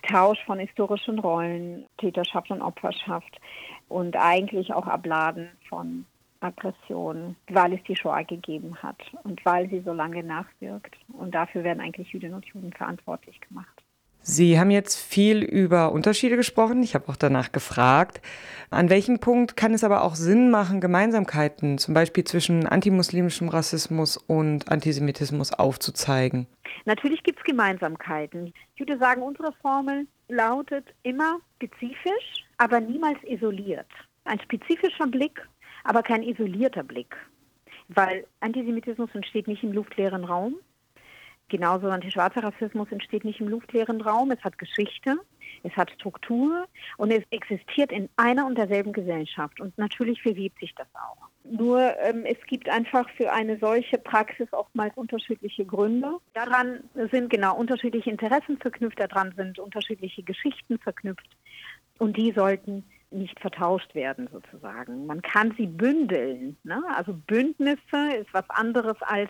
Tausch 0.02 0.44
von 0.46 0.60
historischen 0.60 1.20
Rollen, 1.20 1.86
Täterschaft 1.98 2.50
und 2.52 2.62
Opferschaft 2.62 3.40
und 3.88 4.16
eigentlich 4.16 4.74
auch 4.74 4.88
Abladen 4.88 5.50
von 5.70 6.06
Aggression, 6.40 7.36
weil 7.50 7.74
es 7.74 7.84
die 7.84 7.96
Shoah 7.96 8.24
gegeben 8.24 8.76
hat 8.82 9.00
und 9.24 9.44
weil 9.46 9.70
sie 9.70 9.82
so 9.82 9.94
lange 9.94 10.24
nachwirkt. 10.24 10.96
Und 11.14 11.36
dafür 11.36 11.64
werden 11.64 11.82
eigentlich 11.82 12.12
Jüdinnen 12.12 12.36
und 12.36 12.46
Juden 12.46 12.74
verantwortlich 12.74 13.40
gemacht. 13.42 13.81
Sie 14.24 14.60
haben 14.60 14.70
jetzt 14.70 15.00
viel 15.00 15.42
über 15.44 15.92
Unterschiede 15.92 16.36
gesprochen. 16.36 16.84
Ich 16.84 16.94
habe 16.94 17.10
auch 17.10 17.16
danach 17.16 17.52
gefragt. 17.52 18.22
An 18.70 18.90
welchem 18.90 19.20
Punkt 19.20 19.58
kann 19.58 19.74
es 19.74 19.84
aber 19.84 20.04
auch 20.04 20.14
Sinn 20.14 20.52
machen, 20.52 20.80
Gemeinsamkeiten 20.80 21.80
zum 21.80 21.96
Beispiel 21.96 22.24
zwischen 22.24 22.68
antimuslimischem 22.68 23.50
Rassismus 23.50 24.18
und 24.18 24.72
Antisemitismus 24.72 25.54
aufzuzeigen? 25.54 26.48
Natürlich 26.86 27.24
gibt 27.24 27.40
es 27.40 27.46
Gemeinsamkeiten. 27.46 28.54
Ich 28.76 28.80
würde 28.80 28.98
sagen, 29.00 29.24
unsere 29.24 29.54
Formel 29.54 30.08
lautet 30.28 30.86
immer 31.04 31.40
spezifisch, 31.56 32.46
aber 32.58 32.80
niemals 32.80 33.18
isoliert. 33.24 33.88
Ein 34.24 34.40
spezifischer 34.40 35.08
Blick, 35.08 35.42
aber 35.84 36.04
kein 36.04 36.22
isolierter 36.22 36.84
Blick. 36.84 37.16
Weil 37.90 38.26
Antisemitismus 38.40 39.10
entsteht 39.14 39.48
nicht 39.48 39.64
im 39.64 39.74
luftleeren 39.74 40.24
Raum. 40.24 40.56
Genauso 41.52 41.90
antischwarzer 41.90 42.46
Rassismus 42.46 42.90
entsteht 42.94 43.26
nicht 43.26 43.42
im 43.42 43.50
luftleeren 43.50 44.00
Raum. 44.00 44.32
Es 44.32 44.42
hat 44.42 44.58
Geschichte, 44.58 45.18
es 45.64 45.76
hat 45.76 45.92
Struktur 45.92 46.66
und 46.96 47.12
es 47.12 47.26
existiert 47.30 47.92
in 47.92 48.08
einer 48.16 48.46
und 48.46 48.58
derselben 48.58 48.94
Gesellschaft. 48.94 49.60
Und 49.60 49.78
natürlich 49.78 50.22
verwebt 50.22 50.58
sich 50.62 50.74
das 50.76 50.88
auch. 50.94 51.28
Nur 51.44 51.82
ähm, 52.00 52.24
es 52.24 52.38
gibt 52.48 52.70
einfach 52.70 53.10
für 53.18 53.34
eine 53.34 53.60
solche 53.60 53.98
Praxis 53.98 54.48
oftmals 54.54 54.96
unterschiedliche 54.96 55.66
Gründe. 55.66 56.20
Daran 56.34 56.86
sind 57.12 57.30
genau 57.30 57.58
unterschiedliche 57.58 58.10
Interessen 58.10 58.58
verknüpft, 58.58 59.02
daran 59.02 59.34
sind 59.36 59.60
unterschiedliche 59.60 60.24
Geschichten 60.24 60.80
verknüpft 60.80 61.36
und 61.98 62.16
die 62.16 62.32
sollten 62.32 62.86
nicht 63.10 63.38
vertauscht 63.42 63.94
werden 63.94 64.30
sozusagen. 64.32 65.06
Man 65.06 65.22
kann 65.22 65.54
sie 65.58 65.68
bündeln. 65.68 66.56
Ne? 66.64 66.82
Also 66.96 67.14
Bündnisse 67.14 68.16
ist 68.18 68.34
was 68.34 68.50
anderes 68.50 68.96
als 69.02 69.30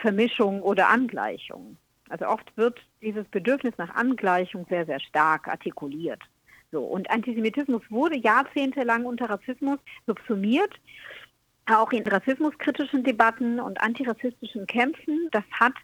Vermischung 0.00 0.62
oder 0.62 0.88
Angleichung. 0.88 1.76
Also 2.08 2.26
oft 2.26 2.56
wird 2.56 2.78
dieses 3.00 3.26
Bedürfnis 3.28 3.74
nach 3.78 3.94
Angleichung 3.94 4.66
sehr, 4.68 4.86
sehr 4.86 5.00
stark 5.00 5.48
artikuliert. 5.48 6.20
So, 6.70 6.82
und 6.82 7.10
Antisemitismus 7.10 7.82
wurde 7.90 8.16
jahrzehntelang 8.16 9.04
unter 9.04 9.28
Rassismus 9.28 9.78
subsumiert 10.06 10.72
auch 11.66 11.92
in 11.92 12.06
rassismuskritischen 12.06 13.04
Debatten 13.04 13.60
und 13.60 13.80
antirassistischen 13.80 14.66
Kämpfen. 14.66 15.28
Das 15.30 15.44
hat 15.52 15.74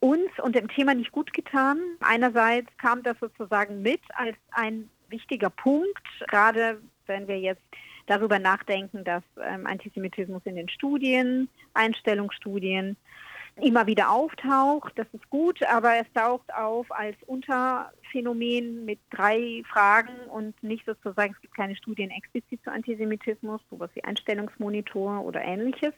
uns 0.00 0.28
und 0.42 0.54
dem 0.54 0.68
Thema 0.68 0.94
nicht 0.94 1.12
gut 1.12 1.32
getan. 1.32 1.78
Einerseits 2.00 2.68
kam 2.76 3.02
das 3.02 3.18
sozusagen 3.20 3.82
mit 3.82 4.00
als 4.14 4.36
ein 4.50 4.90
wichtiger 5.08 5.50
Punkt, 5.50 6.02
gerade 6.28 6.80
wenn 7.06 7.26
wir 7.28 7.38
jetzt 7.38 7.62
darüber 8.06 8.38
nachdenken, 8.38 9.02
dass 9.04 9.22
ähm, 9.42 9.66
Antisemitismus 9.66 10.42
in 10.44 10.56
den 10.56 10.68
Studien, 10.68 11.48
Einstellungsstudien 11.72 12.96
immer 13.60 13.86
wieder 13.86 14.10
auftaucht. 14.10 14.92
Das 14.96 15.06
ist 15.12 15.28
gut, 15.30 15.62
aber 15.64 15.96
es 15.96 16.12
taucht 16.12 16.52
auf 16.54 16.90
als 16.90 17.16
Unterphänomen 17.26 18.84
mit 18.84 18.98
drei 19.10 19.62
Fragen 19.70 20.14
und 20.30 20.60
nicht 20.62 20.84
sozusagen, 20.86 21.34
es 21.34 21.40
gibt 21.40 21.56
keine 21.56 21.76
Studien 21.76 22.10
explizit 22.10 22.62
zu 22.64 22.70
Antisemitismus, 22.70 23.60
sowas 23.70 23.90
wie 23.94 24.04
Einstellungsmonitor 24.04 25.24
oder 25.24 25.42
ähnliches. 25.42 25.92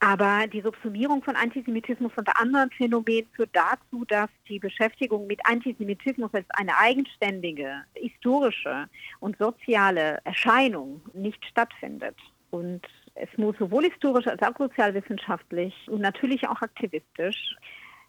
Aber 0.00 0.46
die 0.46 0.60
Subsumierung 0.60 1.22
von 1.22 1.34
Antisemitismus 1.34 2.12
und 2.16 2.28
anderen 2.36 2.70
Phänomenen 2.72 3.26
führt 3.34 3.50
dazu, 3.54 4.04
dass 4.06 4.28
die 4.48 4.58
Beschäftigung 4.58 5.26
mit 5.26 5.40
Antisemitismus 5.46 6.28
als 6.34 6.46
eine 6.50 6.76
eigenständige, 6.76 7.84
historische 7.94 8.86
und 9.20 9.38
soziale 9.38 10.20
Erscheinung 10.24 11.00
nicht 11.14 11.42
stattfindet. 11.46 12.16
Und 12.50 12.82
es 13.14 13.28
muss 13.36 13.56
sowohl 13.58 13.84
historisch 13.84 14.26
als 14.26 14.42
auch 14.42 14.56
sozialwissenschaftlich 14.58 15.74
und 15.88 16.00
natürlich 16.00 16.46
auch 16.48 16.60
aktivistisch 16.62 17.56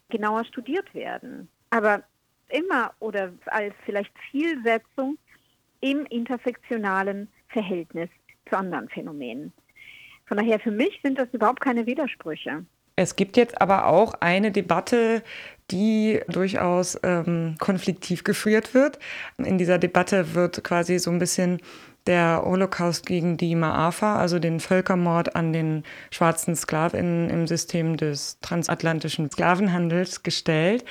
genauer 0.08 0.44
studiert 0.44 0.92
werden. 0.94 1.48
Aber 1.70 2.02
immer 2.48 2.92
oder 3.00 3.32
als 3.46 3.74
vielleicht 3.84 4.12
Zielsetzung 4.30 5.18
im 5.80 6.06
intersektionalen 6.06 7.28
Verhältnis 7.48 8.08
zu 8.48 8.56
anderen 8.56 8.88
Phänomenen. 8.88 9.52
Von 10.26 10.38
daher 10.38 10.58
für 10.58 10.70
mich 10.70 10.98
sind 11.02 11.18
das 11.18 11.28
überhaupt 11.32 11.60
keine 11.60 11.86
Widersprüche. 11.86 12.64
Es 12.96 13.14
gibt 13.14 13.36
jetzt 13.36 13.60
aber 13.60 13.86
auch 13.86 14.14
eine 14.20 14.50
Debatte, 14.50 15.22
die 15.70 16.20
durchaus 16.28 16.98
ähm, 17.02 17.56
konfliktiv 17.58 18.24
geführt 18.24 18.72
wird. 18.72 18.98
In 19.36 19.58
dieser 19.58 19.78
Debatte 19.78 20.34
wird 20.34 20.64
quasi 20.64 20.98
so 20.98 21.10
ein 21.10 21.18
bisschen 21.18 21.60
der 22.06 22.42
Holocaust 22.44 23.06
gegen 23.06 23.36
die 23.36 23.54
Maafa, 23.54 24.16
also 24.16 24.38
den 24.38 24.60
Völkermord 24.60 25.36
an 25.36 25.52
den 25.52 25.84
schwarzen 26.10 26.54
Sklavinnen 26.54 27.30
im 27.30 27.46
System 27.46 27.96
des 27.96 28.38
transatlantischen 28.40 29.30
Sklavenhandels 29.30 30.22
gestellt. 30.22 30.84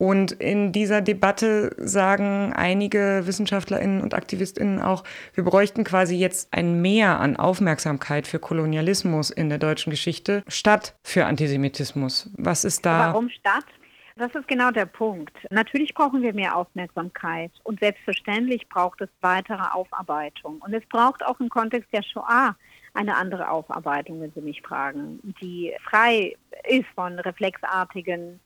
Und 0.00 0.32
in 0.32 0.72
dieser 0.72 1.02
Debatte 1.02 1.76
sagen 1.76 2.54
einige 2.54 3.22
Wissenschaftlerinnen 3.26 4.00
und 4.00 4.14
Aktivistinnen 4.14 4.80
auch, 4.80 5.04
wir 5.34 5.44
bräuchten 5.44 5.84
quasi 5.84 6.16
jetzt 6.16 6.48
ein 6.52 6.80
Mehr 6.80 7.20
an 7.20 7.36
Aufmerksamkeit 7.36 8.26
für 8.26 8.38
Kolonialismus 8.38 9.28
in 9.28 9.50
der 9.50 9.58
deutschen 9.58 9.90
Geschichte 9.90 10.42
statt 10.48 10.94
für 11.02 11.26
Antisemitismus. 11.26 12.30
Was 12.32 12.64
ist 12.64 12.86
da? 12.86 13.12
Warum 13.12 13.28
statt? 13.28 13.64
Das 14.20 14.34
ist 14.34 14.48
genau 14.48 14.70
der 14.70 14.84
Punkt. 14.84 15.34
Natürlich 15.48 15.94
brauchen 15.94 16.20
wir 16.20 16.34
mehr 16.34 16.54
Aufmerksamkeit 16.54 17.52
und 17.64 17.80
selbstverständlich 17.80 18.68
braucht 18.68 19.00
es 19.00 19.08
weitere 19.22 19.62
Aufarbeitung. 19.72 20.60
Und 20.60 20.74
es 20.74 20.84
braucht 20.90 21.24
auch 21.24 21.40
im 21.40 21.48
Kontext 21.48 21.90
der 21.90 22.02
Shoah 22.02 22.54
eine 22.92 23.16
andere 23.16 23.50
Aufarbeitung, 23.50 24.20
wenn 24.20 24.30
Sie 24.32 24.42
mich 24.42 24.60
fragen, 24.60 25.20
die 25.40 25.72
frei 25.82 26.36
ist 26.68 26.84
von 26.94 27.18
reflexartigen 27.18 28.40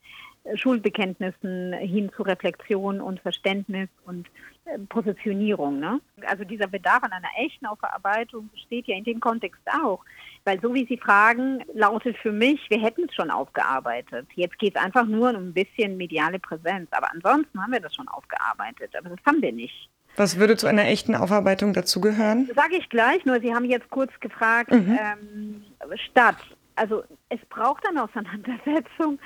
Schuldbekenntnissen 0.54 1.72
hin 1.74 2.10
zu 2.14 2.22
Reflexion 2.22 3.00
und 3.00 3.20
Verständnis 3.20 3.88
und 4.04 4.28
äh, 4.66 4.78
Positionierung. 4.88 5.80
Ne? 5.80 6.00
Also 6.26 6.44
dieser 6.44 6.66
Bedarf 6.66 7.02
an 7.02 7.12
einer 7.12 7.28
echten 7.38 7.66
Aufarbeitung 7.66 8.48
besteht 8.52 8.86
ja 8.86 8.96
in 8.96 9.04
dem 9.04 9.20
Kontext 9.20 9.62
auch. 9.82 10.04
Weil 10.44 10.60
so 10.60 10.74
wie 10.74 10.86
Sie 10.86 10.98
fragen, 10.98 11.64
lautet 11.72 12.18
für 12.18 12.32
mich, 12.32 12.60
wir 12.68 12.80
hätten 12.80 13.06
es 13.08 13.14
schon 13.14 13.30
aufgearbeitet. 13.30 14.26
Jetzt 14.34 14.58
geht 14.58 14.76
es 14.76 14.82
einfach 14.82 15.06
nur 15.06 15.30
um 15.30 15.48
ein 15.48 15.54
bisschen 15.54 15.96
mediale 15.96 16.38
Präsenz. 16.38 16.88
Aber 16.90 17.10
ansonsten 17.10 17.60
haben 17.62 17.72
wir 17.72 17.80
das 17.80 17.94
schon 17.94 18.08
aufgearbeitet. 18.08 18.94
Aber 18.98 19.08
das 19.08 19.18
haben 19.26 19.40
wir 19.40 19.52
nicht. 19.52 19.88
Was 20.16 20.38
würde 20.38 20.56
zu 20.56 20.66
einer 20.66 20.84
echten 20.84 21.14
Aufarbeitung 21.14 21.72
dazugehören? 21.72 22.48
Sage 22.54 22.76
ich 22.76 22.88
gleich, 22.88 23.24
nur 23.24 23.40
Sie 23.40 23.54
haben 23.54 23.64
jetzt 23.64 23.90
kurz 23.90 24.12
gefragt, 24.20 24.70
mhm. 24.70 24.98
ähm, 25.00 25.64
statt. 25.96 26.36
Also 26.76 27.04
es 27.28 27.40
braucht 27.48 27.86
eine 27.88 28.02
Auseinandersetzung 28.02 29.18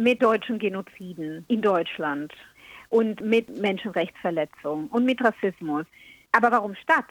mit 0.00 0.22
deutschen 0.22 0.58
Genoziden 0.58 1.44
in 1.48 1.60
Deutschland 1.60 2.32
und 2.88 3.20
mit 3.20 3.48
Menschenrechtsverletzungen 3.60 4.88
und 4.88 5.04
mit 5.04 5.22
Rassismus. 5.22 5.84
Aber 6.32 6.50
warum 6.50 6.74
Stadt? 6.76 7.04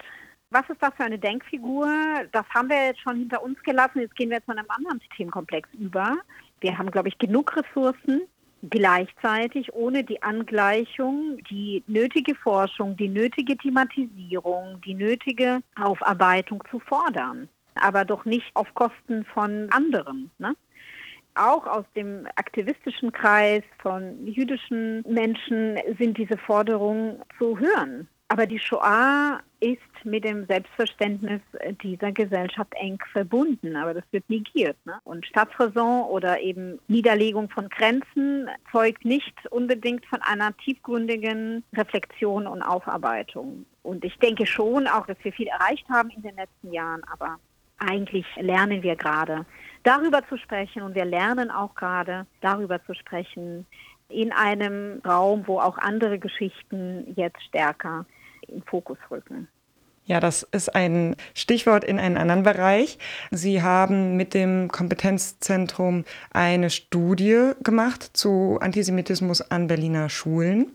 Was 0.50 0.67
ist 0.69 0.81
das 0.81 0.93
für 0.96 1.03
eine 1.03 1.19
Denkfigur? 1.19 1.88
Das 2.31 2.46
haben 2.50 2.69
wir 2.69 2.88
jetzt 2.88 3.01
schon 3.01 3.17
hinter 3.17 3.43
uns 3.43 3.62
gelassen. 3.62 4.00
Jetzt 4.01 4.15
gehen 4.15 4.31
wir 4.31 4.43
zu 4.43 4.51
einem 4.51 4.65
anderen 4.69 5.00
Themenkomplex 5.15 5.69
über. 5.74 6.17
Wir 6.62 6.77
haben, 6.77 6.89
glaube 6.89 7.10
ich, 7.10 7.17
genug 7.19 7.55
Ressourcen, 7.55 8.22
gleichzeitig 8.67 9.72
ohne 9.74 10.03
die 10.03 10.24
Angleichung 10.24 11.38
die 11.50 11.84
nötige 11.86 12.34
Forschung, 12.34 12.98
die 12.98 13.08
nötige 13.08 13.55
Thematisierung, 13.55 14.81
die 14.81 14.96
nötige 14.96 15.62
Aufarbeitung 15.79 16.63
zu 16.72 16.79
fordern. 16.79 17.48
Aber 17.75 18.03
doch 18.03 18.25
nicht 18.25 18.50
auf 18.55 18.74
Kosten 18.74 19.25
von 19.25 19.69
anderen. 19.69 20.31
Ne? 20.39 20.55
Auch 21.39 21.65
aus 21.65 21.86
dem 21.96 22.27
aktivistischen 22.36 23.12
Kreis 23.12 23.63
von 23.81 24.27
jüdischen 24.27 25.03
Menschen 25.08 25.77
sind 25.98 26.17
diese 26.17 26.38
Forderungen 26.38 27.22
zu 27.38 27.58
hören. 27.58 28.08
Aber 28.31 28.46
die 28.46 28.60
Shoah 28.60 29.39
ist 29.60 29.81
mit 30.03 30.24
dem 30.24 30.46
Selbstverständnis 30.46 31.41
dieser 31.81 32.12
Gesellschaft 32.12 32.72
eng 32.75 33.00
verbunden, 33.12 33.75
aber 33.75 33.95
das 33.95 34.04
wird 34.12 34.30
negiert. 34.30 34.78
Ne? 34.86 34.93
Und 35.04 35.25
Staatsräson 35.25 36.04
oder 36.04 36.39
eben 36.39 36.80
Niederlegung 36.88 37.49
von 37.49 37.67
Grenzen 37.69 38.47
zeugt 38.71 39.04
nicht 39.04 39.34
unbedingt 39.49 40.06
von 40.06 40.21
einer 40.21 40.56
tiefgründigen 40.58 41.63
Reflexion 41.73 42.45
und 42.45 42.62
Aufarbeitung. 42.62 43.65
Und 43.82 44.06
ich 44.06 44.15
denke 44.19 44.45
schon 44.45 44.88
auch, 44.88 45.08
dass 45.08 45.17
wir 45.23 45.34
viel 45.34 45.47
erreicht 45.47 45.89
haben 45.89 46.12
in 46.12 46.21
den 46.21 46.36
letzten 46.36 46.71
Jahren, 46.71 47.02
aber 47.12 47.39
eigentlich 47.80 48.26
lernen 48.38 48.84
wir 48.84 48.96
gerade 48.96 49.46
darüber 49.84 50.28
zu 50.28 50.38
sprechen 50.38 50.82
und 50.82 50.96
wir 50.96 51.06
lernen 51.06 51.52
auch 51.52 51.76
gerade 51.76 52.26
darüber 52.42 52.84
zu 52.86 52.94
sprechen 52.94 53.65
in 54.10 54.32
einem 54.32 55.02
Raum, 55.06 55.44
wo 55.46 55.60
auch 55.60 55.78
andere 55.78 56.20
Geschichten 56.20 57.13
jetzt 57.15 57.42
stärker 57.44 58.06
in 58.48 58.63
Fokus 58.63 58.98
rücken. 59.10 59.48
Ja, 60.06 60.20
das 60.20 60.42
ist 60.42 60.74
ein 60.76 61.15
Stichwort 61.36 61.84
in 61.84 62.00
einen 62.00 62.18
anderen 62.18 62.42
Bereich. 62.42 62.98
Sie 63.30 63.62
haben 63.62 64.18
mit 64.18 64.34
dem 64.34 64.70
Kompetenzzentrum 64.70 66.04
eine 66.32 66.72
Studie 66.72 67.52
gemacht 67.63 68.10
zu 68.18 68.58
Antisemitismus 68.60 69.42
an 69.42 69.68
Berliner 69.68 70.10
Schulen. 70.10 70.72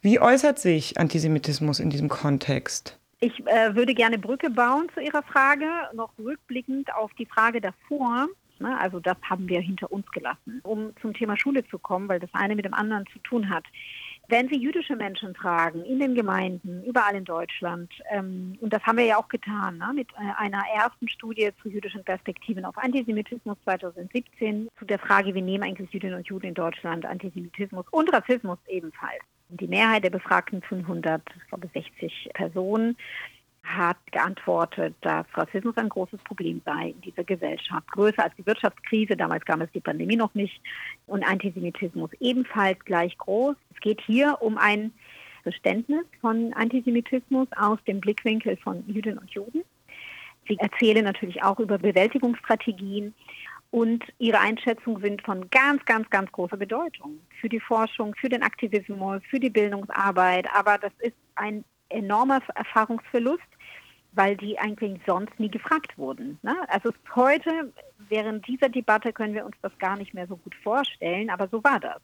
Wie 0.00 0.20
äußert 0.20 0.58
sich 0.58 0.98
Antisemitismus 0.98 1.80
in 1.80 1.90
diesem 1.90 2.08
Kontext? 2.08 2.97
Ich 3.20 3.44
äh, 3.46 3.74
würde 3.74 3.94
gerne 3.94 4.16
Brücke 4.16 4.48
bauen 4.48 4.88
zu 4.94 5.00
Ihrer 5.00 5.24
Frage, 5.24 5.66
noch 5.92 6.12
rückblickend 6.18 6.94
auf 6.94 7.12
die 7.14 7.26
Frage 7.26 7.60
davor. 7.60 8.28
Ne? 8.60 8.78
Also 8.78 9.00
das 9.00 9.16
haben 9.28 9.48
wir 9.48 9.60
hinter 9.60 9.90
uns 9.90 10.08
gelassen, 10.12 10.60
um 10.62 10.92
zum 11.02 11.14
Thema 11.14 11.36
Schule 11.36 11.66
zu 11.66 11.78
kommen, 11.78 12.08
weil 12.08 12.20
das 12.20 12.30
eine 12.32 12.54
mit 12.54 12.64
dem 12.64 12.74
anderen 12.74 13.06
zu 13.12 13.18
tun 13.20 13.50
hat. 13.50 13.64
Wenn 14.28 14.48
Sie 14.48 14.58
jüdische 14.58 14.94
Menschen 14.94 15.34
fragen, 15.34 15.84
in 15.84 15.98
den 15.98 16.14
Gemeinden, 16.14 16.84
überall 16.84 17.16
in 17.16 17.24
Deutschland, 17.24 17.90
ähm, 18.10 18.58
und 18.60 18.72
das 18.72 18.82
haben 18.82 18.98
wir 18.98 19.06
ja 19.06 19.16
auch 19.16 19.28
getan, 19.28 19.78
ne, 19.78 19.90
mit 19.94 20.08
äh, 20.12 20.32
einer 20.36 20.62
ersten 20.76 21.08
Studie 21.08 21.50
zu 21.62 21.70
jüdischen 21.70 22.04
Perspektiven 22.04 22.66
auf 22.66 22.76
Antisemitismus 22.76 23.56
2017, 23.64 24.68
zu 24.78 24.84
der 24.84 24.98
Frage, 24.98 25.34
wie 25.34 25.42
nehmen 25.42 25.64
eigentlich 25.64 25.90
Jüdinnen 25.92 26.18
und 26.18 26.26
Juden 26.26 26.48
in 26.48 26.54
Deutschland 26.54 27.06
Antisemitismus 27.06 27.86
und 27.90 28.12
Rassismus 28.12 28.58
ebenfalls. 28.68 29.24
Die 29.50 29.66
Mehrheit 29.66 30.04
der 30.04 30.10
befragten 30.10 30.60
560 30.62 32.30
Personen 32.34 32.96
hat 33.64 33.96
geantwortet, 34.12 34.94
dass 35.00 35.26
Rassismus 35.34 35.76
ein 35.76 35.88
großes 35.88 36.20
Problem 36.24 36.60
sei 36.64 36.90
in 36.90 37.00
dieser 37.00 37.24
Gesellschaft. 37.24 37.90
Größer 37.92 38.24
als 38.24 38.34
die 38.36 38.46
Wirtschaftskrise, 38.46 39.16
damals 39.16 39.44
gab 39.44 39.60
es 39.60 39.70
die 39.72 39.80
Pandemie 39.80 40.16
noch 40.16 40.34
nicht, 40.34 40.60
und 41.06 41.22
Antisemitismus 41.22 42.10
ebenfalls 42.20 42.78
gleich 42.84 43.16
groß. 43.18 43.56
Es 43.74 43.80
geht 43.80 44.00
hier 44.02 44.38
um 44.40 44.58
ein 44.58 44.92
Verständnis 45.42 46.04
von 46.20 46.52
Antisemitismus 46.54 47.48
aus 47.56 47.78
dem 47.86 48.00
Blickwinkel 48.00 48.56
von 48.58 48.84
Jüdinnen 48.86 49.18
und 49.18 49.30
Juden. 49.30 49.64
Sie 50.46 50.58
erzählen 50.58 51.04
natürlich 51.04 51.42
auch 51.42 51.58
über 51.58 51.78
Bewältigungsstrategien 51.78 53.14
und 53.70 54.04
ihre 54.18 54.40
Einschätzungen 54.40 55.02
sind 55.02 55.22
von 55.22 55.50
ganz, 55.50 55.84
ganz, 55.84 56.08
ganz 56.10 56.32
großer 56.32 56.56
Bedeutung 56.56 57.20
für 57.40 57.48
die 57.48 57.60
Forschung, 57.60 58.14
für 58.14 58.28
den 58.28 58.42
Aktivismus, 58.42 59.22
für 59.28 59.38
die 59.38 59.50
Bildungsarbeit. 59.50 60.46
Aber 60.54 60.78
das 60.78 60.92
ist 61.00 61.16
ein 61.34 61.64
enormer 61.90 62.40
Erfahrungsverlust, 62.54 63.42
weil 64.12 64.36
die 64.36 64.58
eigentlich 64.58 65.00
sonst 65.06 65.38
nie 65.38 65.50
gefragt 65.50 65.98
wurden. 65.98 66.38
Ne? 66.42 66.56
Also 66.68 66.90
heute, 67.14 67.72
während 68.08 68.46
dieser 68.46 68.70
Debatte, 68.70 69.12
können 69.12 69.34
wir 69.34 69.44
uns 69.44 69.56
das 69.60 69.76
gar 69.78 69.96
nicht 69.96 70.14
mehr 70.14 70.26
so 70.26 70.36
gut 70.36 70.54
vorstellen, 70.62 71.28
aber 71.28 71.48
so 71.48 71.62
war 71.62 71.78
das. 71.78 72.00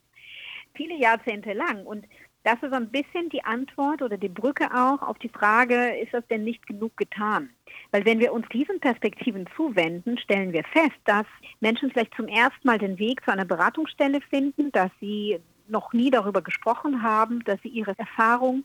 Viele 0.75 0.95
Jahrzehnte 0.95 1.53
lang. 1.53 1.83
Und 1.85 2.05
das 2.45 2.61
ist 2.61 2.73
ein 2.73 2.89
bisschen 2.89 3.29
die 3.29 3.43
Antwort 3.43 4.03
oder 4.03 4.17
die 4.17 4.29
Brücke 4.29 4.65
auch 4.71 5.01
auf 5.01 5.17
die 5.17 5.29
Frage, 5.29 5.97
ist 5.97 6.13
das 6.13 6.25
denn 6.27 6.43
nicht 6.43 6.65
genug 6.67 6.95
getan? 6.95 7.49
Weil 7.91 8.05
wenn 8.05 8.19
wir 8.19 8.31
uns 8.33 8.47
diesen 8.49 8.79
Perspektiven 8.79 9.47
zuwenden, 9.55 10.17
stellen 10.19 10.53
wir 10.53 10.63
fest, 10.63 10.95
dass 11.05 11.25
Menschen 11.59 11.89
vielleicht 11.89 12.13
zum 12.13 12.27
ersten 12.27 12.67
Mal 12.67 12.77
den 12.77 12.99
Weg 12.99 13.25
zu 13.25 13.31
einer 13.31 13.45
Beratungsstelle 13.45 14.21
finden, 14.21 14.71
dass 14.71 14.91
sie 14.99 15.39
noch 15.67 15.91
nie 15.91 16.11
darüber 16.11 16.43
gesprochen 16.43 17.01
haben, 17.01 17.43
dass 17.45 17.59
sie 17.63 17.69
ihre 17.69 17.97
Erfahrung 17.97 18.63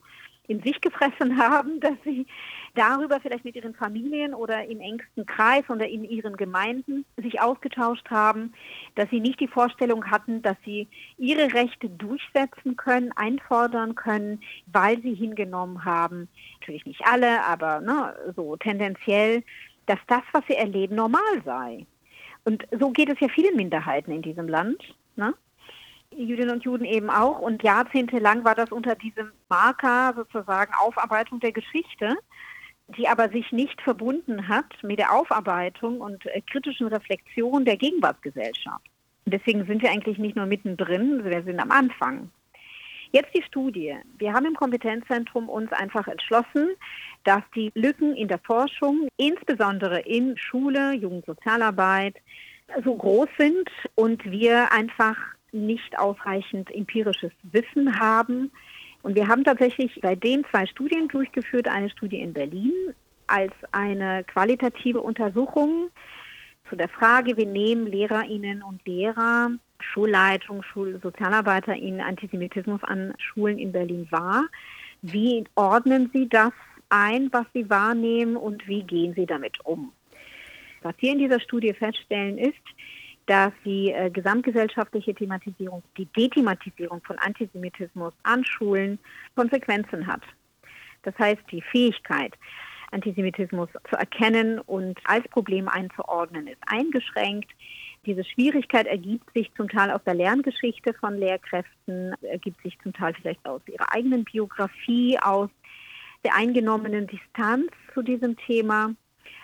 in 0.50 0.60
sich 0.62 0.80
gefressen 0.80 1.38
haben, 1.38 1.78
dass 1.78 1.94
sie 2.04 2.26
darüber 2.74 3.20
vielleicht 3.20 3.44
mit 3.44 3.54
ihren 3.54 3.74
Familien 3.74 4.34
oder 4.34 4.64
im 4.64 4.80
engsten 4.80 5.24
Kreis 5.24 5.62
oder 5.68 5.88
in 5.88 6.02
ihren 6.02 6.36
Gemeinden 6.36 7.04
sich 7.16 7.40
ausgetauscht 7.40 8.10
haben, 8.10 8.52
dass 8.96 9.08
sie 9.10 9.20
nicht 9.20 9.38
die 9.38 9.46
Vorstellung 9.46 10.10
hatten, 10.10 10.42
dass 10.42 10.56
sie 10.64 10.88
ihre 11.18 11.54
Rechte 11.54 11.88
durchsetzen 11.88 12.76
können, 12.76 13.12
einfordern 13.14 13.94
können, 13.94 14.40
weil 14.66 15.00
sie 15.02 15.14
hingenommen 15.14 15.84
haben, 15.84 16.28
natürlich 16.58 16.84
nicht 16.84 17.02
alle, 17.06 17.44
aber 17.44 17.80
ne, 17.80 18.16
so 18.34 18.56
tendenziell, 18.56 19.44
dass 19.86 19.98
das, 20.08 20.22
was 20.32 20.44
sie 20.48 20.56
erleben, 20.56 20.96
normal 20.96 21.42
sei. 21.44 21.86
Und 22.44 22.66
so 22.76 22.90
geht 22.90 23.08
es 23.08 23.20
ja 23.20 23.28
vielen 23.28 23.54
Minderheiten 23.54 24.10
in 24.10 24.22
diesem 24.22 24.48
Land. 24.48 24.82
Ne? 25.14 25.32
Jüdinnen 26.14 26.50
und 26.50 26.64
Juden 26.64 26.84
eben 26.84 27.10
auch. 27.10 27.40
Und 27.40 27.62
jahrzehntelang 27.62 28.44
war 28.44 28.54
das 28.54 28.70
unter 28.70 28.94
diesem 28.94 29.32
Marker 29.48 30.14
sozusagen 30.16 30.74
Aufarbeitung 30.74 31.40
der 31.40 31.52
Geschichte, 31.52 32.16
die 32.96 33.08
aber 33.08 33.28
sich 33.28 33.52
nicht 33.52 33.80
verbunden 33.82 34.48
hat 34.48 34.66
mit 34.82 34.98
der 34.98 35.12
Aufarbeitung 35.12 36.00
und 36.00 36.26
äh, 36.26 36.40
kritischen 36.42 36.88
Reflexion 36.88 37.64
der 37.64 37.76
Gegenwartsgesellschaft. 37.76 38.84
Und 39.24 39.34
deswegen 39.34 39.64
sind 39.66 39.82
wir 39.82 39.90
eigentlich 39.90 40.18
nicht 40.18 40.36
nur 40.36 40.46
mittendrin, 40.46 41.24
wir 41.24 41.42
sind 41.44 41.60
am 41.60 41.70
Anfang. 41.70 42.30
Jetzt 43.12 43.34
die 43.34 43.42
Studie. 43.42 43.96
Wir 44.18 44.32
haben 44.32 44.46
im 44.46 44.54
Kompetenzzentrum 44.54 45.48
uns 45.48 45.72
einfach 45.72 46.06
entschlossen, 46.06 46.70
dass 47.24 47.42
die 47.54 47.72
Lücken 47.74 48.14
in 48.14 48.28
der 48.28 48.38
Forschung, 48.38 49.08
insbesondere 49.16 50.00
in 50.00 50.36
Schule, 50.36 50.92
Jugendsozialarbeit, 50.92 52.16
so 52.84 52.94
groß 52.94 53.28
sind 53.36 53.68
und 53.96 54.24
wir 54.30 54.70
einfach 54.72 55.16
nicht 55.52 55.98
ausreichend 55.98 56.70
empirisches 56.74 57.32
Wissen 57.42 57.98
haben. 57.98 58.50
Und 59.02 59.14
wir 59.14 59.28
haben 59.28 59.44
tatsächlich 59.44 59.98
seitdem 60.02 60.44
zwei 60.50 60.66
Studien 60.66 61.08
durchgeführt. 61.08 61.68
Eine 61.68 61.90
Studie 61.90 62.20
in 62.20 62.32
Berlin 62.32 62.72
als 63.26 63.52
eine 63.72 64.24
qualitative 64.24 65.00
Untersuchung 65.00 65.90
zu 66.68 66.76
der 66.76 66.88
Frage, 66.88 67.36
wie 67.36 67.46
nehmen 67.46 67.86
Lehrerinnen 67.86 68.62
und 68.62 68.84
Lehrer, 68.86 69.50
Schulleitung, 69.80 70.62
SchulsozialarbeiterInnen 70.62 72.00
Antisemitismus 72.00 72.82
an 72.84 73.14
Schulen 73.18 73.58
in 73.58 73.72
Berlin 73.72 74.06
wahr? 74.10 74.44
Wie 75.02 75.44
ordnen 75.54 76.10
sie 76.12 76.28
das 76.28 76.52
ein, 76.90 77.32
was 77.32 77.46
sie 77.54 77.70
wahrnehmen 77.70 78.36
und 78.36 78.66
wie 78.68 78.82
gehen 78.82 79.14
sie 79.14 79.26
damit 79.26 79.64
um? 79.64 79.92
Was 80.82 80.94
wir 80.98 81.12
in 81.12 81.18
dieser 81.18 81.40
Studie 81.40 81.72
feststellen 81.72 82.38
ist, 82.38 82.54
dass 83.26 83.52
die 83.64 83.92
äh, 83.92 84.10
gesamtgesellschaftliche 84.10 85.14
Thematisierung, 85.14 85.82
die 85.96 86.06
Dethematisierung 86.06 87.00
von 87.02 87.18
Antisemitismus 87.18 88.12
an 88.22 88.44
Schulen 88.44 88.98
Konsequenzen 89.36 90.06
hat. 90.06 90.22
Das 91.02 91.16
heißt, 91.18 91.42
die 91.50 91.62
Fähigkeit, 91.62 92.34
Antisemitismus 92.90 93.68
zu 93.88 93.96
erkennen 93.96 94.58
und 94.58 94.98
als 95.04 95.26
Problem 95.28 95.68
einzuordnen, 95.68 96.48
ist 96.48 96.60
eingeschränkt. 96.66 97.50
Diese 98.06 98.24
Schwierigkeit 98.24 98.86
ergibt 98.86 99.32
sich 99.32 99.52
zum 99.54 99.68
Teil 99.68 99.90
aus 99.90 100.02
der 100.04 100.14
Lerngeschichte 100.14 100.94
von 100.94 101.16
Lehrkräften, 101.18 102.14
ergibt 102.22 102.62
sich 102.62 102.78
zum 102.82 102.92
Teil 102.92 103.14
vielleicht 103.14 103.46
aus 103.46 103.60
ihrer 103.66 103.92
eigenen 103.92 104.24
Biografie, 104.24 105.18
aus 105.20 105.50
der 106.24 106.34
eingenommenen 106.34 107.06
Distanz 107.06 107.70
zu 107.94 108.02
diesem 108.02 108.36
Thema. 108.36 108.94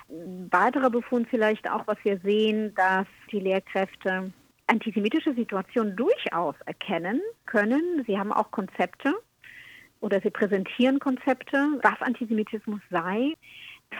Ein 0.08 0.48
weiterer 0.50 0.90
Befund 0.90 1.28
vielleicht 1.28 1.68
auch, 1.68 1.86
was 1.86 1.98
wir 2.04 2.18
sehen, 2.20 2.74
dass 2.74 3.06
die 3.32 3.40
Lehrkräfte 3.40 4.32
antisemitische 4.68 5.34
Situationen 5.34 5.96
durchaus 5.96 6.54
erkennen 6.64 7.20
können. 7.46 8.04
Sie 8.06 8.18
haben 8.18 8.32
auch 8.32 8.50
Konzepte 8.50 9.14
oder 10.00 10.20
sie 10.20 10.30
präsentieren 10.30 10.98
Konzepte, 10.98 11.78
was 11.82 12.00
Antisemitismus 12.00 12.80
sei, 12.90 13.34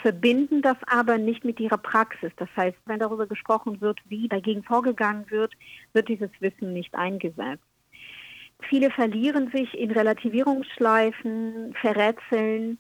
verbinden 0.02 0.62
das 0.62 0.76
aber 0.86 1.18
nicht 1.18 1.44
mit 1.44 1.60
ihrer 1.60 1.78
Praxis. 1.78 2.32
Das 2.36 2.48
heißt, 2.56 2.76
wenn 2.86 2.98
darüber 2.98 3.26
gesprochen 3.26 3.80
wird, 3.80 4.00
wie 4.06 4.28
dagegen 4.28 4.62
vorgegangen 4.62 5.30
wird, 5.30 5.54
wird 5.92 6.08
dieses 6.08 6.30
Wissen 6.40 6.72
nicht 6.72 6.94
eingesetzt. 6.94 7.64
Viele 8.68 8.90
verlieren 8.90 9.50
sich 9.50 9.78
in 9.78 9.90
Relativierungsschleifen, 9.90 11.74
verrätseln, 11.80 12.78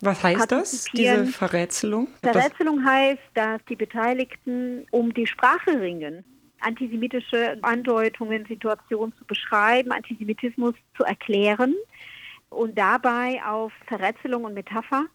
was 0.00 0.22
heißt 0.22 0.50
das, 0.50 0.84
diese 0.92 1.26
Verrätselung? 1.26 2.08
Verrätselung 2.22 2.84
heißt, 2.84 3.22
dass 3.34 3.64
die 3.68 3.76
Beteiligten 3.76 4.86
um 4.90 5.14
die 5.14 5.26
Sprache 5.26 5.80
ringen, 5.80 6.24
antisemitische 6.60 7.58
Andeutungen, 7.62 8.44
Situationen 8.46 9.14
zu 9.16 9.24
beschreiben, 9.24 9.92
Antisemitismus 9.92 10.74
zu 10.96 11.04
erklären 11.04 11.74
und 12.50 12.76
dabei 12.76 13.40
auf 13.44 13.72
Verrätselung 13.86 14.44
und 14.44 14.54
Metapher 14.54 15.06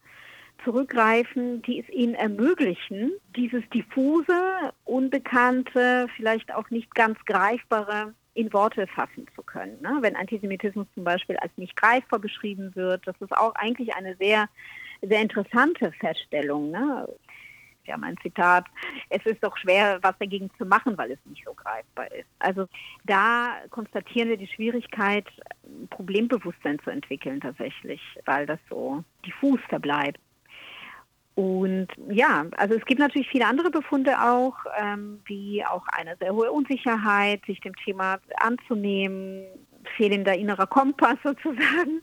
zurückgreifen, 0.63 1.61
die 1.61 1.79
es 1.79 1.89
ihnen 1.89 2.15
ermöglichen, 2.15 3.11
dieses 3.35 3.63
diffuse, 3.69 4.73
unbekannte, 4.85 6.07
vielleicht 6.15 6.53
auch 6.53 6.69
nicht 6.69 6.93
ganz 6.95 7.17
greifbare 7.25 8.13
in 8.39 8.54
Worte 8.54 8.88
fassen 8.88 9.28
zu 9.36 9.43
können. 9.43 9.78
Ne? 9.82 9.97
Wenn 9.99 10.15
Antisemitismus 10.15 10.88
zum 10.95 11.04
Beispiel 11.04 11.36
als 11.38 11.52
nicht 11.58 11.75
greifbar 11.75 12.19
beschrieben 12.19 12.73
wird, 12.73 13.06
das 13.06 13.15
ist 13.19 13.36
auch 13.36 13.54
eigentlich 13.56 13.93
eine 13.95 14.15
sehr, 14.15 14.47
sehr 15.02 15.21
interessante 15.21 15.91
Feststellung. 15.91 16.71
Ne? 16.71 17.06
Wir 17.84 17.95
haben 17.95 18.04
ein 18.06 18.15
Zitat, 18.21 18.65
es 19.10 19.25
ist 19.25 19.43
doch 19.43 19.58
schwer, 19.58 19.99
was 20.04 20.17
dagegen 20.19 20.49
zu 20.58 20.65
machen, 20.65 20.97
weil 20.97 21.12
es 21.12 21.19
nicht 21.25 21.43
so 21.43 21.54
greifbar 21.54 22.10
ist. 22.13 22.30
Also 22.39 22.67
da 23.04 23.56
konstatieren 23.71 24.30
wir 24.30 24.38
die 24.38 24.47
Schwierigkeit, 24.47 25.25
Problembewusstsein 25.89 26.80
zu 26.80 26.91
entwickeln 26.91 27.41
tatsächlich, 27.41 27.99
weil 28.23 28.45
das 28.45 28.60
so 28.69 29.04
diffus 29.25 29.60
verbleibt. 29.67 30.21
Und 31.39 31.88
ja, 32.10 32.47
also 32.58 32.75
es 32.75 32.84
gibt 32.84 32.99
natürlich 32.99 33.30
viele 33.30 33.47
andere 33.47 33.71
Befunde 33.71 34.21
auch, 34.21 34.56
ähm, 34.78 35.21
wie 35.23 35.63
auch 35.63 35.88
eine 35.88 36.17
sehr 36.17 36.34
hohe 36.34 36.52
Unsicherheit, 36.52 37.45
sich 37.45 37.62
dem 37.62 37.73
Thema 37.78 38.17
anzunehmen, 38.41 39.45
fehlender 39.95 40.38
innerer 40.38 40.67
Kompass 40.67 41.17
sozusagen, 41.23 42.02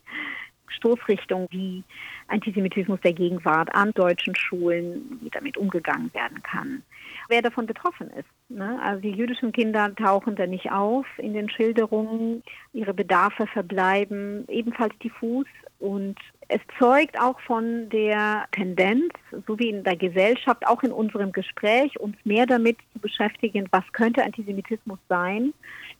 Stoßrichtung, 0.68 1.48
wie 1.50 1.84
Antisemitismus 2.28 2.98
der 3.02 3.12
Gegenwart 3.12 3.74
an 3.74 3.92
deutschen 3.92 4.34
Schulen, 4.34 5.18
wie 5.20 5.28
damit 5.28 5.58
umgegangen 5.58 6.14
werden 6.14 6.42
kann. 6.42 6.82
Wer 7.28 7.42
davon 7.42 7.66
betroffen 7.66 8.08
ist. 8.12 8.28
Ne? 8.48 8.80
Also 8.82 9.02
die 9.02 9.12
jüdischen 9.12 9.52
Kinder 9.52 9.94
tauchen 9.96 10.36
da 10.36 10.46
nicht 10.46 10.72
auf 10.72 11.04
in 11.18 11.34
den 11.34 11.50
Schilderungen, 11.50 12.42
ihre 12.72 12.94
Bedarfe 12.94 13.46
verbleiben 13.48 14.46
ebenfalls 14.48 14.98
diffus 15.00 15.46
und 15.78 16.16
es 16.48 16.60
zeugt 16.78 17.20
auch 17.20 17.40
von 17.40 17.88
der 17.88 18.46
Tendenz, 18.52 19.12
so 19.46 19.58
wie 19.58 19.70
in 19.70 19.82
der 19.82 19.96
Gesellschaft, 19.96 20.66
auch 20.66 20.82
in 20.82 20.92
unserem 20.92 21.32
Gespräch, 21.32 21.98
uns 21.98 22.16
mehr 22.24 22.46
damit 22.46 22.78
zu 22.92 23.00
beschäftigen, 23.00 23.66
was 23.72 23.84
könnte 23.92 24.22
Antisemitismus 24.22 24.98
sein, 25.08 25.52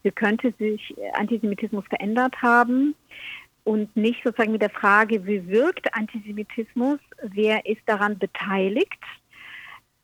wie 0.03 0.13
könnte 0.13 0.55
sich 0.59 0.95
Antisemitismus 1.15 1.85
verändert 1.89 2.41
haben? 2.43 2.95
Und 3.65 3.97
nicht 3.97 4.23
sozusagen 4.23 4.53
mit 4.53 4.63
der 4.63 4.71
Frage, 4.71 5.27
wie 5.27 5.49
wirkt 5.49 5.93
Antisemitismus, 5.93 7.01
wer 7.23 7.67
ist 7.67 7.83
daran 7.87 8.17
beteiligt? 8.17 9.03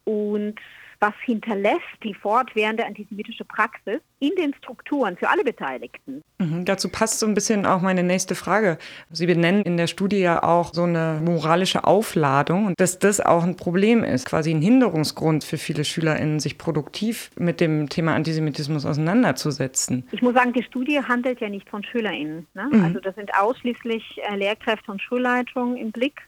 Und 0.02 0.57
was 1.02 1.14
hinterlässt 1.24 1.80
die 2.04 2.14
fortwährende 2.14 2.86
antisemitische 2.86 3.44
Praxis 3.44 4.00
in 4.20 4.30
den 4.36 4.54
Strukturen 4.54 5.16
für 5.16 5.28
alle 5.28 5.42
Beteiligten. 5.42 6.22
Mhm, 6.38 6.64
dazu 6.64 6.88
passt 6.88 7.18
so 7.18 7.26
ein 7.26 7.34
bisschen 7.34 7.66
auch 7.66 7.80
meine 7.80 8.04
nächste 8.04 8.36
Frage. 8.36 8.78
Sie 9.10 9.26
benennen 9.26 9.62
in 9.62 9.76
der 9.76 9.88
Studie 9.88 10.20
ja 10.20 10.44
auch 10.44 10.72
so 10.72 10.84
eine 10.84 11.20
moralische 11.22 11.82
Aufladung 11.84 12.66
und 12.66 12.80
dass 12.80 13.00
das 13.00 13.20
auch 13.20 13.42
ein 13.42 13.56
Problem 13.56 14.04
ist, 14.04 14.26
quasi 14.26 14.52
ein 14.52 14.62
Hinderungsgrund 14.62 15.42
für 15.42 15.58
viele 15.58 15.84
SchülerInnen, 15.84 16.38
sich 16.38 16.56
produktiv 16.56 17.32
mit 17.36 17.60
dem 17.60 17.88
Thema 17.88 18.14
Antisemitismus 18.14 18.86
auseinanderzusetzen. 18.86 20.06
Ich 20.12 20.22
muss 20.22 20.34
sagen, 20.34 20.52
die 20.52 20.62
Studie 20.62 21.00
handelt 21.00 21.40
ja 21.40 21.48
nicht 21.48 21.68
von 21.68 21.82
SchülerInnen. 21.82 22.46
Ne? 22.54 22.68
Mhm. 22.70 22.84
Also 22.84 23.00
das 23.00 23.16
sind 23.16 23.34
ausschließlich 23.34 24.20
äh, 24.22 24.36
Lehrkräfte 24.36 24.92
und 24.92 25.02
Schulleitungen 25.02 25.76
im 25.76 25.90
Blick 25.90 26.22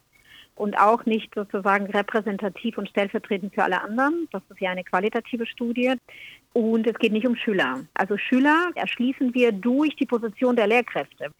und 0.54 0.78
auch 0.78 1.04
nicht 1.04 1.34
sozusagen 1.34 1.86
repräsentativ 1.86 2.78
und 2.78 2.88
stellvertretend 2.88 3.54
für 3.54 3.64
alle 3.64 3.82
anderen. 3.82 4.28
Das 4.32 4.42
ist 4.50 4.60
ja 4.60 4.70
eine 4.70 4.84
qualitative 4.84 5.46
Studie. 5.46 5.94
Und 6.52 6.86
es 6.86 6.98
geht 6.98 7.12
nicht 7.12 7.26
um 7.26 7.34
Schüler. 7.34 7.84
Also 7.94 8.16
Schüler 8.16 8.70
erschließen 8.76 9.34
wir 9.34 9.50
durch 9.50 9.96
die 9.96 10.06
Position 10.06 10.54
der 10.54 10.68
Lehrkräfte. 10.68 11.30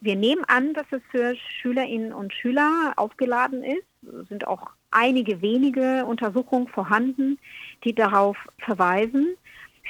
Wir 0.00 0.16
nehmen 0.16 0.44
an, 0.46 0.72
dass 0.72 0.86
es 0.92 1.02
für 1.10 1.34
Schülerinnen 1.60 2.12
und 2.12 2.32
Schüler 2.32 2.92
aufgeladen 2.96 3.64
ist. 3.64 3.84
Es 4.22 4.28
sind 4.28 4.46
auch 4.46 4.70
einige 4.90 5.42
wenige 5.42 6.06
Untersuchungen 6.06 6.68
vorhanden, 6.68 7.38
die 7.84 7.94
darauf 7.94 8.36
verweisen. 8.58 9.36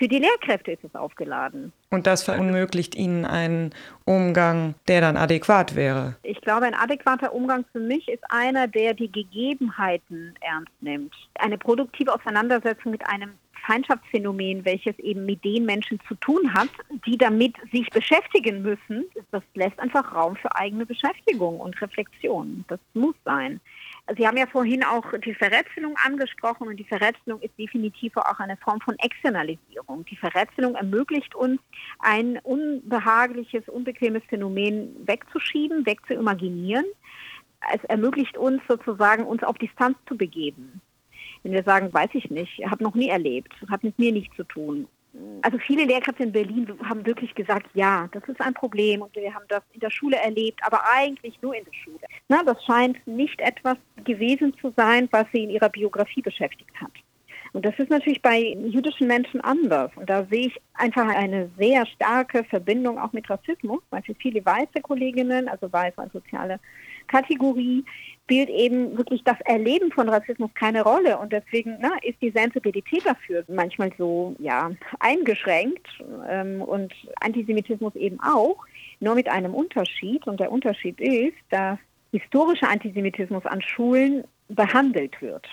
Für 0.01 0.09
die 0.09 0.19
Lehrkräfte 0.19 0.73
ist 0.73 0.83
es 0.83 0.95
aufgeladen. 0.95 1.75
Und 1.91 2.07
das 2.07 2.23
verunmöglicht 2.23 2.95
ihnen 2.95 3.27
einen 3.27 3.75
Umgang, 4.07 4.75
der 4.89 5.03
dann 5.03 5.19
adäquat 5.19 5.77
wäre. 5.77 6.17
Ich 6.23 6.41
glaube, 6.41 6.65
ein 6.65 6.73
adäquater 6.73 7.35
Umgang 7.35 7.67
für 7.71 7.81
mich 7.81 8.09
ist 8.09 8.25
einer, 8.31 8.67
der 8.67 8.95
die 8.95 9.13
Gegebenheiten 9.13 10.35
ernst 10.41 10.73
nimmt. 10.81 11.15
Eine 11.35 11.59
produktive 11.59 12.15
Auseinandersetzung 12.15 12.93
mit 12.93 13.07
einem 13.07 13.33
Feindschaftsphänomen, 13.71 14.65
welches 14.65 14.99
eben 14.99 15.25
mit 15.27 15.45
den 15.45 15.65
Menschen 15.65 16.01
zu 16.09 16.17
tun 16.17 16.53
hat, 16.53 16.71
die 17.07 17.17
damit 17.17 17.55
sich 17.71 17.89
beschäftigen 17.91 18.63
müssen, 18.63 19.05
das 19.31 19.45
lässt 19.55 19.79
einfach 19.79 20.13
Raum 20.13 20.35
für 20.35 20.53
eigene 20.57 20.85
Beschäftigung 20.85 21.61
und 21.61 21.81
Reflexion. 21.81 22.65
Das 22.67 22.81
muss 22.95 23.15
sein. 23.25 23.61
Sie 24.17 24.27
haben 24.27 24.37
ja 24.37 24.47
vorhin 24.47 24.83
auch 24.83 25.05
die 25.25 25.35
Verrätselung 25.35 25.95
angesprochen 26.05 26.67
und 26.67 26.79
die 26.79 26.85
Verrätselung 26.85 27.41
ist 27.43 27.57
definitiv 27.57 28.17
auch 28.17 28.41
eine 28.41 28.57
Form 28.57 28.81
von 28.81 28.99
Externalisierung. 28.99 30.05
Die 30.07 30.17
Verrätselung 30.17 30.75
ermöglicht 30.75 31.37
uns, 31.37 31.61
ein 32.01 32.41
unbehagliches, 32.43 33.69
unbequemes 33.69 34.25
Phänomen 34.29 34.97
wegzuschieben, 35.07 35.87
wegzuimaginieren. 35.87 36.87
Es 37.73 37.85
ermöglicht 37.85 38.37
uns 38.37 38.63
sozusagen, 38.67 39.25
uns 39.27 39.45
auf 39.45 39.59
Distanz 39.59 39.97
zu 40.09 40.17
begeben. 40.17 40.81
Wenn 41.43 41.53
wir 41.53 41.63
sagen, 41.63 41.93
weiß 41.93 42.11
ich 42.15 42.31
nicht, 42.31 42.63
habe 42.67 42.85
noch 42.85 42.95
nie 42.95 43.09
erlebt, 43.09 43.53
hat 43.71 43.83
mit 43.83 43.99
mir 43.99 44.13
nichts 44.13 44.37
zu 44.37 44.45
tun. 44.45 44.87
Also 45.43 45.59
viele 45.59 45.85
Lehrkräfte 45.85 46.23
in 46.23 46.33
Berlin 46.33 46.69
haben 46.89 47.05
wirklich 47.05 47.35
gesagt, 47.35 47.67
ja, 47.75 48.09
das 48.13 48.23
ist 48.29 48.41
ein 48.41 48.55
Problem 48.55 49.03
und 49.03 49.15
wir 49.17 49.35
haben 49.35 49.45
das 49.49 49.63
in 49.73 49.81
der 49.81 49.91
Schule 49.91 50.17
erlebt, 50.17 50.61
aber 50.63 50.83
eigentlich 50.95 51.41
nur 51.43 51.55
in 51.57 51.65
der 51.65 51.73
Schule. 51.73 51.99
Na, 52.29 52.45
das 52.45 52.65
scheint 52.65 53.05
nicht 53.07 53.41
etwas 53.41 53.77
gewesen 54.05 54.55
zu 54.61 54.73
sein, 54.77 55.09
was 55.11 55.27
sie 55.33 55.43
in 55.43 55.51
ihrer 55.51 55.69
Biografie 55.69 56.23
beschäftigt 56.23 56.71
hat. 56.81 56.93
Und 57.53 57.65
das 57.67 57.77
ist 57.79 57.91
natürlich 57.91 58.23
bei 58.23 58.39
jüdischen 58.39 59.09
Menschen 59.09 59.41
anders. 59.41 59.91
Und 59.97 60.09
da 60.09 60.25
sehe 60.27 60.47
ich 60.47 60.61
einfach 60.75 61.09
eine 61.09 61.51
sehr 61.59 61.85
starke 61.87 62.45
Verbindung 62.45 62.99
auch 62.99 63.13
mit 63.13 63.29
Rassismus, 63.29 63.81
weil 63.91 64.03
für 64.03 64.15
viele 64.15 64.45
weiße 64.45 64.81
Kolleginnen, 64.83 65.49
also 65.49 65.73
weiß 65.73 65.99
als 65.99 66.13
soziale 66.13 66.61
Kategorie, 67.11 67.85
spielt 68.25 68.49
eben 68.49 68.97
wirklich 68.97 69.25
das 69.25 69.41
Erleben 69.41 69.91
von 69.91 70.09
Rassismus 70.09 70.51
keine 70.55 70.83
Rolle. 70.83 71.19
Und 71.19 71.33
deswegen 71.33 71.79
na, 71.81 71.91
ist 72.03 72.23
die 72.23 72.31
Sensibilität 72.31 73.05
dafür 73.05 73.45
manchmal 73.49 73.91
so 73.99 74.37
ja, 74.39 74.71
eingeschränkt 75.01 75.87
ähm, 76.29 76.63
und 76.63 76.93
Antisemitismus 77.21 77.97
eben 77.97 78.21
auch, 78.21 78.65
nur 79.01 79.17
mit 79.17 79.29
einem 79.29 79.53
Unterschied. 79.53 80.27
Und 80.29 80.39
der 80.39 80.53
Unterschied 80.53 81.01
ist, 81.01 81.37
dass 81.51 81.79
historischer 82.13 82.69
Antisemitismus 82.69 83.45
an 83.47 83.61
Schulen 83.63 84.25
behandelt 84.49 85.21
wird 85.21 85.49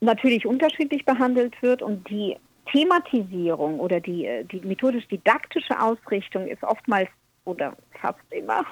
natürlich 0.00 0.46
unterschiedlich 0.46 1.04
behandelt 1.04 1.60
wird 1.62 1.82
und 1.82 2.08
die 2.08 2.36
Thematisierung 2.70 3.80
oder 3.80 4.00
die, 4.00 4.26
äh, 4.26 4.44
die 4.44 4.60
methodisch-didaktische 4.60 5.80
Ausrichtung 5.80 6.46
ist 6.46 6.62
oftmals 6.62 7.08
oder 7.48 7.76
fast 8.00 8.20
immer 8.30 8.64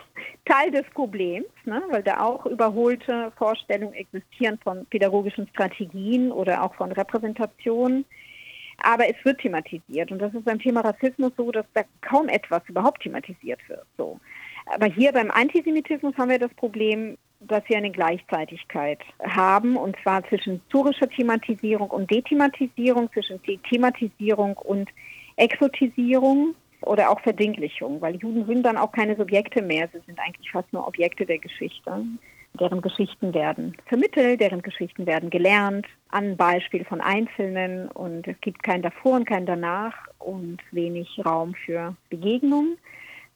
Teil 0.44 0.70
des 0.70 0.84
Problems, 0.94 1.46
ne, 1.64 1.82
weil 1.90 2.02
da 2.02 2.20
auch 2.20 2.46
überholte 2.46 3.32
Vorstellungen 3.36 3.94
existieren 3.94 4.58
von 4.62 4.86
pädagogischen 4.86 5.48
Strategien 5.48 6.30
oder 6.30 6.62
auch 6.62 6.74
von 6.74 6.92
Repräsentationen. 6.92 8.04
Aber 8.82 9.08
es 9.08 9.16
wird 9.24 9.40
thematisiert 9.40 10.12
und 10.12 10.18
das 10.18 10.34
ist 10.34 10.44
beim 10.44 10.58
Thema 10.58 10.82
Rassismus 10.82 11.32
so, 11.36 11.50
dass 11.50 11.64
da 11.72 11.82
kaum 12.02 12.28
etwas 12.28 12.62
überhaupt 12.68 13.02
thematisiert 13.02 13.60
wird. 13.68 13.86
So. 13.96 14.20
Aber 14.66 14.86
hier 14.86 15.12
beim 15.12 15.30
Antisemitismus 15.30 16.14
haben 16.18 16.30
wir 16.30 16.38
das 16.38 16.52
Problem, 16.54 17.16
dass 17.40 17.62
wir 17.68 17.78
eine 17.78 17.90
Gleichzeitigkeit 17.90 19.00
haben, 19.22 19.76
und 19.76 19.96
zwar 20.02 20.26
zwischen 20.28 20.60
historischer 20.60 21.08
Thematisierung 21.08 21.90
und 21.90 22.10
Dethematisierung, 22.10 23.10
zwischen 23.12 23.40
Thematisierung 23.42 24.56
und 24.56 24.90
Exotisierung 25.36 26.54
oder 26.82 27.10
auch 27.10 27.20
Verdinglichung, 27.20 28.00
weil 28.00 28.16
Juden 28.16 28.46
sind 28.46 28.62
dann 28.62 28.76
auch 28.76 28.92
keine 28.92 29.16
Subjekte 29.16 29.62
mehr, 29.62 29.88
sie 29.92 30.00
sind 30.06 30.18
eigentlich 30.18 30.50
fast 30.50 30.72
nur 30.72 30.86
Objekte 30.86 31.26
der 31.26 31.38
Geschichte. 31.38 32.04
Deren 32.58 32.80
Geschichten 32.80 33.34
werden 33.34 33.76
vermittelt, 33.86 34.40
deren 34.40 34.62
Geschichten 34.62 35.04
werden 35.06 35.28
gelernt, 35.28 35.86
an 36.08 36.36
Beispiel 36.36 36.84
von 36.84 37.02
Einzelnen 37.02 37.88
und 37.88 38.26
es 38.26 38.40
gibt 38.40 38.62
kein 38.62 38.80
Davor 38.80 39.16
und 39.16 39.26
kein 39.26 39.44
Danach 39.44 39.94
und 40.18 40.58
wenig 40.72 41.20
Raum 41.24 41.54
für 41.54 41.94
Begegnung 42.08 42.78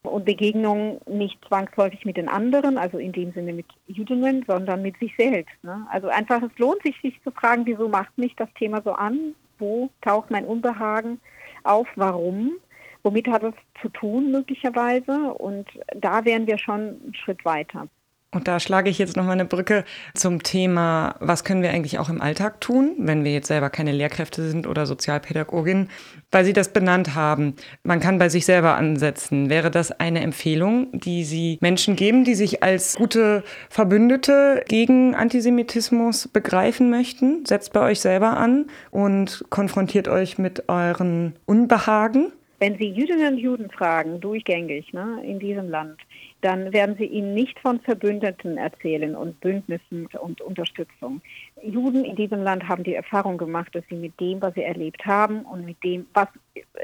und 0.02 0.24
Begegnung 0.24 1.00
nicht 1.06 1.38
zwangsläufig 1.46 2.04
mit 2.04 2.16
den 2.16 2.28
anderen, 2.28 2.78
also 2.78 2.98
in 2.98 3.12
dem 3.12 3.32
Sinne 3.32 3.52
mit 3.52 3.66
Jüdinnen, 3.86 4.44
sondern 4.46 4.82
mit 4.82 4.98
sich 4.98 5.14
selbst. 5.18 5.52
Ne? 5.62 5.86
Also 5.90 6.08
einfach, 6.08 6.42
es 6.42 6.58
lohnt 6.58 6.82
sich, 6.82 6.98
sich 7.02 7.20
zu 7.22 7.30
fragen, 7.30 7.66
wieso 7.66 7.88
macht 7.88 8.16
mich 8.16 8.34
das 8.36 8.48
Thema 8.54 8.80
so 8.82 8.92
an? 8.92 9.34
Wo 9.58 9.90
taucht 10.00 10.30
mein 10.30 10.46
Unbehagen 10.46 11.20
auf? 11.64 11.86
Warum? 11.96 12.52
Womit 13.02 13.28
hat 13.28 13.42
es 13.42 13.54
zu 13.80 13.88
tun 13.88 14.30
möglicherweise? 14.30 15.34
Und 15.34 15.66
da 15.96 16.24
wären 16.24 16.46
wir 16.46 16.58
schon 16.58 16.80
einen 16.80 17.14
Schritt 17.14 17.44
weiter. 17.44 17.88
Und 18.32 18.46
da 18.46 18.60
schlage 18.60 18.88
ich 18.90 18.98
jetzt 18.98 19.16
nochmal 19.16 19.32
eine 19.32 19.44
Brücke 19.44 19.84
zum 20.14 20.44
Thema, 20.44 21.16
was 21.18 21.42
können 21.42 21.62
wir 21.62 21.70
eigentlich 21.70 21.98
auch 21.98 22.08
im 22.08 22.22
Alltag 22.22 22.60
tun, 22.60 22.94
wenn 22.98 23.24
wir 23.24 23.32
jetzt 23.32 23.48
selber 23.48 23.70
keine 23.70 23.90
Lehrkräfte 23.90 24.48
sind 24.48 24.68
oder 24.68 24.86
Sozialpädagogin, 24.86 25.88
weil 26.30 26.44
Sie 26.44 26.52
das 26.52 26.72
benannt 26.72 27.16
haben. 27.16 27.56
Man 27.82 27.98
kann 27.98 28.18
bei 28.18 28.28
sich 28.28 28.46
selber 28.46 28.76
ansetzen. 28.76 29.50
Wäre 29.50 29.72
das 29.72 29.90
eine 29.90 30.20
Empfehlung, 30.20 30.92
die 30.92 31.24
Sie 31.24 31.58
Menschen 31.60 31.96
geben, 31.96 32.22
die 32.22 32.36
sich 32.36 32.62
als 32.62 32.94
gute 32.94 33.42
Verbündete 33.68 34.62
gegen 34.68 35.16
Antisemitismus 35.16 36.28
begreifen 36.28 36.88
möchten? 36.88 37.44
Setzt 37.46 37.72
bei 37.72 37.80
euch 37.80 37.98
selber 37.98 38.36
an 38.36 38.66
und 38.92 39.44
konfrontiert 39.50 40.06
euch 40.06 40.38
mit 40.38 40.68
euren 40.68 41.34
Unbehagen? 41.46 42.32
Wenn 42.60 42.76
Sie 42.76 42.90
Jüdinnen 42.90 43.34
und 43.34 43.38
Juden 43.38 43.70
fragen, 43.70 44.20
durchgängig 44.20 44.92
ne, 44.92 45.22
in 45.24 45.38
diesem 45.38 45.70
Land, 45.70 45.98
dann 46.42 46.74
werden 46.74 46.94
sie 46.98 47.06
ihnen 47.06 47.32
nicht 47.32 47.58
von 47.58 47.80
Verbündeten 47.80 48.58
erzählen 48.58 49.16
und 49.16 49.40
Bündnissen 49.40 50.06
und 50.20 50.42
Unterstützung. 50.42 51.22
Juden 51.62 52.04
in 52.04 52.16
diesem 52.16 52.42
Land 52.42 52.68
haben 52.68 52.84
die 52.84 52.94
Erfahrung 52.94 53.38
gemacht, 53.38 53.74
dass 53.74 53.84
sie 53.88 53.96
mit 53.96 54.20
dem, 54.20 54.42
was 54.42 54.52
sie 54.52 54.62
erlebt 54.62 55.06
haben 55.06 55.40
und 55.46 55.64
mit 55.64 55.82
dem, 55.82 56.06
was 56.12 56.28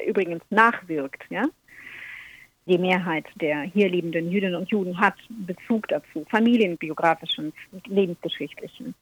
übrigens 0.07 0.43
nachwirkt, 0.49 1.23
ja, 1.29 1.45
die 2.65 2.79
Mehrheit 2.79 3.27
der 3.41 3.61
hier 3.61 3.91
lebenden 3.91 4.31
Jüdinnen 4.31 4.57
und 4.57 4.71
Juden 4.71 4.99
hat 4.99 5.17
Bezug 5.29 5.89
dazu, 5.89 6.25
familienbiografischen, 6.31 7.53
lebensgeschichtlichen. 7.87 8.95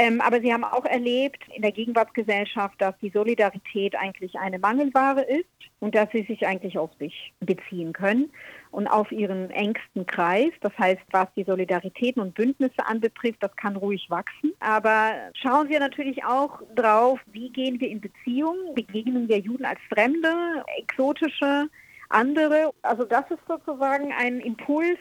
Ähm, 0.00 0.22
aber 0.22 0.40
sie 0.40 0.50
haben 0.50 0.64
auch 0.64 0.86
erlebt 0.86 1.42
in 1.54 1.60
der 1.60 1.72
Gegenwartsgesellschaft, 1.72 2.80
dass 2.80 2.94
die 3.02 3.10
Solidarität 3.10 3.94
eigentlich 3.94 4.38
eine 4.38 4.58
Mangelware 4.58 5.20
ist 5.20 5.44
und 5.78 5.94
dass 5.94 6.10
sie 6.10 6.22
sich 6.22 6.46
eigentlich 6.46 6.78
auf 6.78 6.90
sich 6.98 7.34
beziehen 7.40 7.92
können 7.92 8.32
und 8.70 8.86
auf 8.86 9.12
ihren 9.12 9.50
engsten 9.50 10.06
Kreis. 10.06 10.52
Das 10.62 10.72
heißt, 10.78 11.02
was 11.10 11.26
die 11.36 11.44
Solidaritäten 11.44 12.22
und 12.22 12.34
Bündnisse 12.34 12.86
anbetrifft, 12.86 13.42
das 13.42 13.54
kann 13.56 13.76
ruhig 13.76 14.08
wachsen. 14.08 14.54
Aber 14.60 15.12
schauen 15.34 15.68
wir 15.68 15.80
natürlich 15.80 16.24
auch 16.24 16.62
drauf, 16.74 17.20
wie 17.26 17.50
gehen 17.50 17.78
wir 17.78 17.88
in 17.90 18.00
Beziehung? 18.00 18.56
Begegnen 18.74 19.28
wir 19.28 19.38
Juden 19.40 19.66
als 19.66 19.80
Fremde, 19.92 20.64
exotische, 20.78 21.68
andere? 22.08 22.72
Also 22.80 23.04
das 23.04 23.30
ist 23.30 23.46
sozusagen 23.46 24.14
ein 24.18 24.40
Impuls 24.40 24.98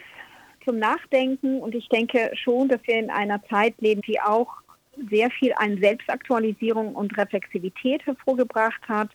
zum 0.65 0.77
Nachdenken 0.77 1.61
und 1.61 1.73
ich 1.73 1.87
denke 1.87 2.31
schon, 2.33 2.67
dass 2.67 2.81
wir 2.83 2.95
in 2.95 3.09
einer 3.09 3.41
Zeit 3.45 3.75
leben, 3.79 4.01
die 4.01 4.19
auch 4.19 4.49
sehr 5.09 5.29
viel 5.31 5.53
an 5.55 5.79
Selbstaktualisierung 5.79 6.95
und 6.95 7.17
Reflexivität 7.17 8.05
hervorgebracht 8.05 8.81
hat. 8.87 9.09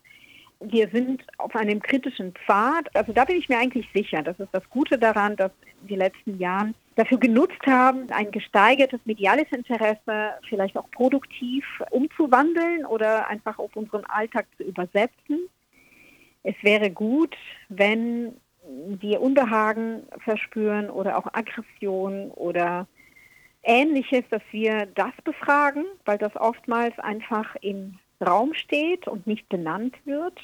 Wir 0.60 0.88
sind 0.88 1.22
auf 1.38 1.54
einem 1.54 1.80
kritischen 1.80 2.32
Pfad. 2.32 2.94
Also 2.94 3.12
da 3.12 3.24
bin 3.24 3.36
ich 3.36 3.48
mir 3.48 3.58
eigentlich 3.58 3.88
sicher. 3.94 4.22
Das 4.22 4.38
ist 4.38 4.48
das 4.52 4.68
Gute 4.70 4.98
daran, 4.98 5.36
dass 5.36 5.50
die 5.82 5.96
letzten 5.96 6.38
Jahre 6.38 6.72
dafür 6.96 7.18
genutzt 7.18 7.66
haben, 7.66 8.10
ein 8.10 8.30
gesteigertes 8.30 9.00
mediales 9.04 9.50
Interesse 9.50 10.34
vielleicht 10.48 10.76
auch 10.76 10.90
produktiv 10.92 11.64
umzuwandeln 11.90 12.86
oder 12.86 13.28
einfach 13.28 13.58
auf 13.58 13.74
unseren 13.74 14.04
Alltag 14.04 14.46
zu 14.56 14.62
übersetzen. 14.62 15.48
Es 16.44 16.54
wäre 16.62 16.90
gut, 16.90 17.36
wenn 17.68 18.36
wir 18.66 19.20
Unbehagen 19.20 20.04
verspüren 20.22 20.88
oder 20.88 21.18
auch 21.18 21.26
Aggression 21.32 22.30
oder 22.30 22.86
Ähnliches, 23.64 24.24
dass 24.30 24.42
wir 24.50 24.86
das 24.94 25.12
befragen, 25.24 25.84
weil 26.04 26.18
das 26.18 26.36
oftmals 26.36 26.98
einfach 26.98 27.56
im 27.56 27.98
Raum 28.24 28.54
steht 28.54 29.08
und 29.08 29.26
nicht 29.26 29.48
benannt 29.48 29.96
wird. 30.04 30.38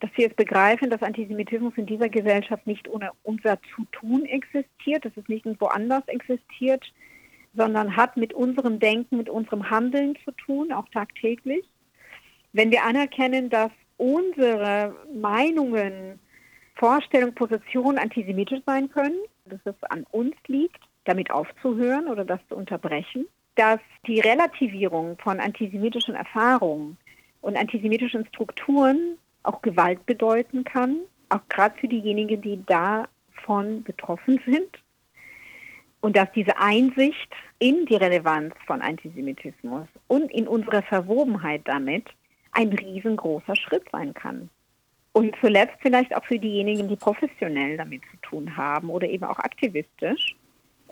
Dass 0.00 0.10
wir 0.16 0.28
es 0.28 0.34
begreifen, 0.34 0.90
dass 0.90 1.02
Antisemitismus 1.02 1.74
in 1.76 1.86
dieser 1.86 2.08
Gesellschaft 2.08 2.66
nicht 2.66 2.88
ohne 2.88 3.10
unser 3.22 3.58
Zutun 3.74 4.24
existiert, 4.26 5.04
dass 5.04 5.16
es 5.16 5.28
nicht 5.28 5.46
woanders 5.60 6.06
existiert, 6.08 6.84
sondern 7.54 7.96
hat 7.96 8.16
mit 8.16 8.32
unserem 8.32 8.78
Denken, 8.78 9.16
mit 9.16 9.28
unserem 9.28 9.70
Handeln 9.70 10.16
zu 10.24 10.32
tun, 10.32 10.72
auch 10.72 10.88
tagtäglich. 10.88 11.64
Wenn 12.52 12.70
wir 12.70 12.84
anerkennen, 12.84 13.50
dass 13.50 13.70
unsere 13.96 14.94
Meinungen, 15.12 16.18
Vorstellungen, 16.74 17.34
Positionen 17.34 17.98
antisemitisch 17.98 18.60
sein 18.66 18.90
können, 18.90 19.18
dass 19.44 19.60
es 19.64 19.74
an 19.90 20.04
uns 20.10 20.34
liegt, 20.48 20.80
damit 21.04 21.30
aufzuhören 21.30 22.08
oder 22.08 22.24
das 22.24 22.40
zu 22.48 22.56
unterbrechen, 22.56 23.26
dass 23.54 23.80
die 24.06 24.20
Relativierung 24.20 25.16
von 25.18 25.40
antisemitischen 25.40 26.14
Erfahrungen 26.14 26.96
und 27.40 27.56
antisemitischen 27.56 28.26
Strukturen 28.26 29.18
auch 29.42 29.62
Gewalt 29.62 30.04
bedeuten 30.06 30.64
kann, 30.64 31.00
auch 31.28 31.46
gerade 31.48 31.78
für 31.78 31.88
diejenigen, 31.88 32.40
die 32.40 32.64
davon 32.66 33.82
betroffen 33.84 34.40
sind. 34.46 34.70
Und 36.00 36.16
dass 36.16 36.30
diese 36.32 36.58
Einsicht 36.58 37.30
in 37.58 37.86
die 37.86 37.96
Relevanz 37.96 38.54
von 38.66 38.82
Antisemitismus 38.82 39.86
und 40.06 40.30
in 40.30 40.46
unsere 40.46 40.82
Verwobenheit 40.82 41.62
damit 41.64 42.06
ein 42.52 42.68
riesengroßer 42.68 43.56
Schritt 43.56 43.84
sein 43.90 44.12
kann. 44.12 44.50
Und 45.12 45.34
zuletzt 45.40 45.76
vielleicht 45.80 46.14
auch 46.14 46.24
für 46.24 46.38
diejenigen, 46.38 46.88
die 46.88 46.96
professionell 46.96 47.76
damit 47.76 48.02
zu 48.10 48.16
tun 48.18 48.56
haben 48.56 48.90
oder 48.90 49.08
eben 49.08 49.24
auch 49.24 49.38
aktivistisch, 49.38 50.36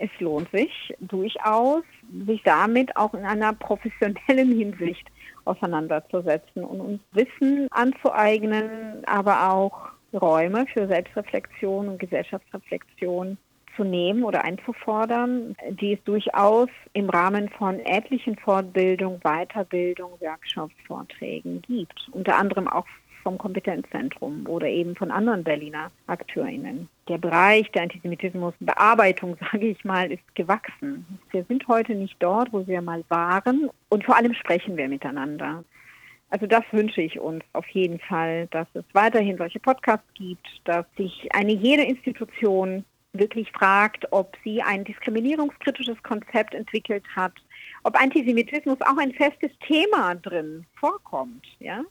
es 0.03 0.09
lohnt 0.19 0.51
sich 0.51 0.93
durchaus, 0.99 1.83
sich 2.27 2.43
damit 2.43 2.95
auch 2.97 3.13
in 3.13 3.23
einer 3.23 3.53
professionellen 3.53 4.51
Hinsicht 4.57 5.07
auseinanderzusetzen 5.45 6.63
und 6.63 6.81
uns 6.81 6.99
Wissen 7.13 7.67
anzueignen, 7.71 9.05
aber 9.05 9.51
auch 9.51 9.89
Räume 10.13 10.65
für 10.67 10.87
Selbstreflexion 10.87 11.87
und 11.87 11.99
Gesellschaftsreflexion 11.99 13.37
zu 13.75 13.83
nehmen 13.83 14.23
oder 14.23 14.43
einzufordern, 14.43 15.55
die 15.69 15.93
es 15.93 16.03
durchaus 16.03 16.69
im 16.91 17.09
Rahmen 17.09 17.49
von 17.49 17.79
etlichen 17.79 18.37
Fortbildung, 18.37 19.19
Weiterbildung, 19.23 20.11
Workshops, 20.19 20.75
Vorträgen 20.85 21.61
gibt. 21.63 22.07
Unter 22.11 22.37
anderem 22.37 22.67
auch 22.67 22.85
vom 23.23 23.37
Kompetenzzentrum 23.37 24.45
oder 24.47 24.67
eben 24.67 24.95
von 24.95 25.09
anderen 25.09 25.43
Berliner 25.43 25.89
AkteurInnen. 26.07 26.87
Der 27.07 27.17
Bereich 27.17 27.71
der 27.71 27.83
Antisemitismusbearbeitung, 27.83 29.37
sage 29.51 29.67
ich 29.67 29.83
mal, 29.83 30.11
ist 30.11 30.35
gewachsen. 30.35 31.05
Wir 31.31 31.43
sind 31.45 31.67
heute 31.67 31.95
nicht 31.95 32.17
dort, 32.19 32.53
wo 32.53 32.67
wir 32.67 32.81
mal 32.81 33.03
waren 33.09 33.69
und 33.89 34.03
vor 34.03 34.15
allem 34.15 34.33
sprechen 34.33 34.77
wir 34.77 34.87
miteinander. 34.87 35.63
Also 36.29 36.47
das 36.47 36.63
wünsche 36.71 37.01
ich 37.01 37.19
uns 37.19 37.43
auf 37.53 37.67
jeden 37.69 37.99
Fall, 37.99 38.47
dass 38.47 38.67
es 38.73 38.83
weiterhin 38.93 39.37
solche 39.37 39.59
Podcasts 39.59 40.07
gibt, 40.15 40.47
dass 40.65 40.85
sich 40.97 41.29
eine 41.31 41.51
jede 41.51 41.83
Institution 41.83 42.83
wirklich 43.13 43.51
fragt, 43.51 44.11
ob 44.11 44.35
sie 44.43 44.61
ein 44.61 44.83
diskriminierungskritisches 44.83 46.01
Konzept 46.01 46.55
entwickelt 46.55 47.03
hat, 47.15 47.33
ob 47.83 47.99
Antisemitismus 48.01 48.81
auch 48.81 48.97
ein 48.97 49.13
festes 49.13 49.51
Thema 49.67 50.15
drin 50.15 50.65
vorkommt, 50.73 51.45
ja? 51.59 51.83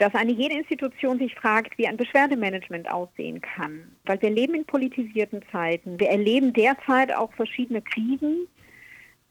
Dass 0.00 0.14
eine 0.14 0.32
jede 0.32 0.54
Institution 0.54 1.18
sich 1.18 1.34
fragt, 1.34 1.76
wie 1.76 1.86
ein 1.86 1.98
Beschwerdemanagement 1.98 2.90
aussehen 2.90 3.42
kann. 3.42 3.82
Weil 4.06 4.20
wir 4.22 4.30
leben 4.30 4.54
in 4.54 4.64
politisierten 4.64 5.42
Zeiten. 5.52 6.00
Wir 6.00 6.08
erleben 6.08 6.54
derzeit 6.54 7.14
auch 7.14 7.30
verschiedene 7.34 7.82
Krisen. 7.82 8.48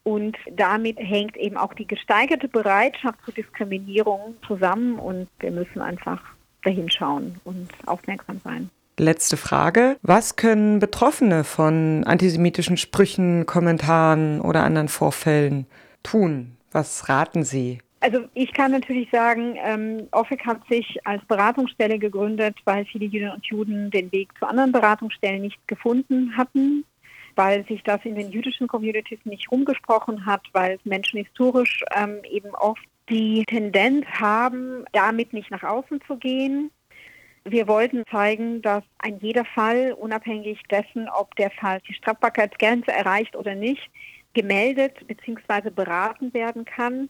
Und 0.03 0.37
damit 0.51 0.99
hängt 0.99 1.37
eben 1.37 1.57
auch 1.57 1.73
die 1.73 1.87
gesteigerte 1.87 2.47
Bereitschaft 2.47 3.17
zur 3.25 3.33
Diskriminierung 3.33 4.35
zusammen. 4.45 4.99
Und 4.99 5.27
wir 5.39 5.49
müssen 5.49 5.81
einfach 5.81 6.21
dahin 6.63 6.91
schauen 6.91 7.39
und 7.45 7.67
aufmerksam 7.87 8.39
sein. 8.43 8.69
Letzte 8.99 9.37
Frage. 9.37 9.97
Was 10.03 10.35
können 10.35 10.77
Betroffene 10.77 11.45
von 11.45 12.03
antisemitischen 12.03 12.77
Sprüchen, 12.77 13.47
Kommentaren 13.47 14.39
oder 14.39 14.63
anderen 14.63 14.87
Vorfällen 14.87 15.65
tun? 16.03 16.57
Was 16.71 17.09
raten 17.09 17.43
Sie? 17.43 17.79
Also 18.01 18.25
ich 18.33 18.53
kann 18.53 18.71
natürlich 18.71 19.09
sagen, 19.11 19.57
ähm, 19.57 20.07
OFIC 20.11 20.45
hat 20.45 20.65
sich 20.69 20.99
als 21.05 21.23
Beratungsstelle 21.25 21.99
gegründet, 21.99 22.55
weil 22.63 22.85
viele 22.85 23.05
Jüdinnen 23.05 23.33
und 23.33 23.45
Juden 23.45 23.91
den 23.91 24.11
Weg 24.11 24.29
zu 24.39 24.45
anderen 24.45 24.71
Beratungsstellen 24.71 25.41
nicht 25.41 25.59
gefunden 25.67 26.35
hatten, 26.37 26.85
weil 27.35 27.65
sich 27.67 27.83
das 27.83 27.99
in 28.05 28.15
den 28.15 28.31
jüdischen 28.31 28.67
Communities 28.67 29.19
nicht 29.25 29.51
rumgesprochen 29.51 30.25
hat, 30.25 30.41
weil 30.53 30.79
Menschen 30.85 31.19
historisch 31.19 31.83
ähm, 31.93 32.19
eben 32.29 32.55
oft 32.55 32.83
die 33.09 33.43
Tendenz 33.45 34.05
haben, 34.07 34.85
damit 34.93 35.33
nicht 35.33 35.51
nach 35.51 35.63
außen 35.63 35.99
zu 36.07 36.15
gehen 36.15 36.71
wir 37.45 37.67
wollten 37.67 38.03
zeigen, 38.11 38.61
dass 38.61 38.83
ein 38.99 39.19
jeder 39.19 39.45
Fall, 39.45 39.93
unabhängig 39.93 40.61
dessen, 40.69 41.07
ob 41.09 41.35
der 41.35 41.51
Fall 41.51 41.79
die 41.87 41.93
Strafbarkeitsgrenze 41.93 42.91
erreicht 42.91 43.35
oder 43.35 43.55
nicht, 43.55 43.89
gemeldet 44.33 44.95
bzw. 45.07 45.69
beraten 45.69 46.33
werden 46.33 46.65
kann. 46.65 47.09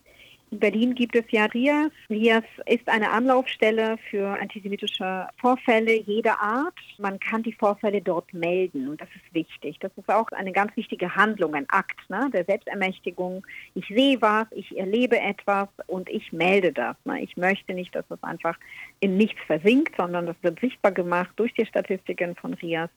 In 0.51 0.59
Berlin 0.59 0.95
gibt 0.95 1.15
es 1.15 1.25
ja 1.29 1.45
RIAS. 1.45 1.91
RIAS 2.09 2.43
ist 2.65 2.89
eine 2.89 3.11
Anlaufstelle 3.11 3.97
für 4.09 4.29
antisemitische 4.39 5.27
Vorfälle 5.37 6.01
jeder 6.01 6.41
Art. 6.41 6.73
Man 6.97 7.19
kann 7.19 7.43
die 7.43 7.53
Vorfälle 7.53 8.01
dort 8.01 8.33
melden 8.33 8.89
und 8.89 8.99
das 8.99 9.09
ist 9.15 9.31
wichtig. 9.33 9.77
Das 9.79 9.91
ist 9.95 10.09
auch 10.09 10.27
eine 10.31 10.51
ganz 10.51 10.75
wichtige 10.75 11.15
Handlung, 11.15 11.53
ein 11.53 11.69
Akt 11.69 12.09
ne, 12.09 12.31
der 12.33 12.45
Selbstermächtigung. 12.45 13.45
Ich 13.75 13.87
sehe 13.89 14.19
was, 14.23 14.47
ich 14.49 14.75
erlebe 14.75 15.19
etwas 15.19 15.69
und 15.85 16.09
ich 16.09 16.33
melde 16.33 16.73
das. 16.73 16.95
Ne. 17.05 17.21
Ich 17.21 17.37
möchte 17.37 17.75
nicht, 17.75 17.93
dass 17.93 18.07
das 18.07 18.23
einfach 18.23 18.57
in 19.01 19.17
nichts 19.17 19.39
versinkt, 19.45 19.95
sondern 19.97 20.25
das 20.25 20.35
wird 20.41 20.59
sichtbar 20.59 20.93
gemacht 20.93 21.31
durch 21.35 21.53
die 21.53 21.65
Statistiken 21.67 22.35
von 22.35 22.55
RIAS. 22.55 22.89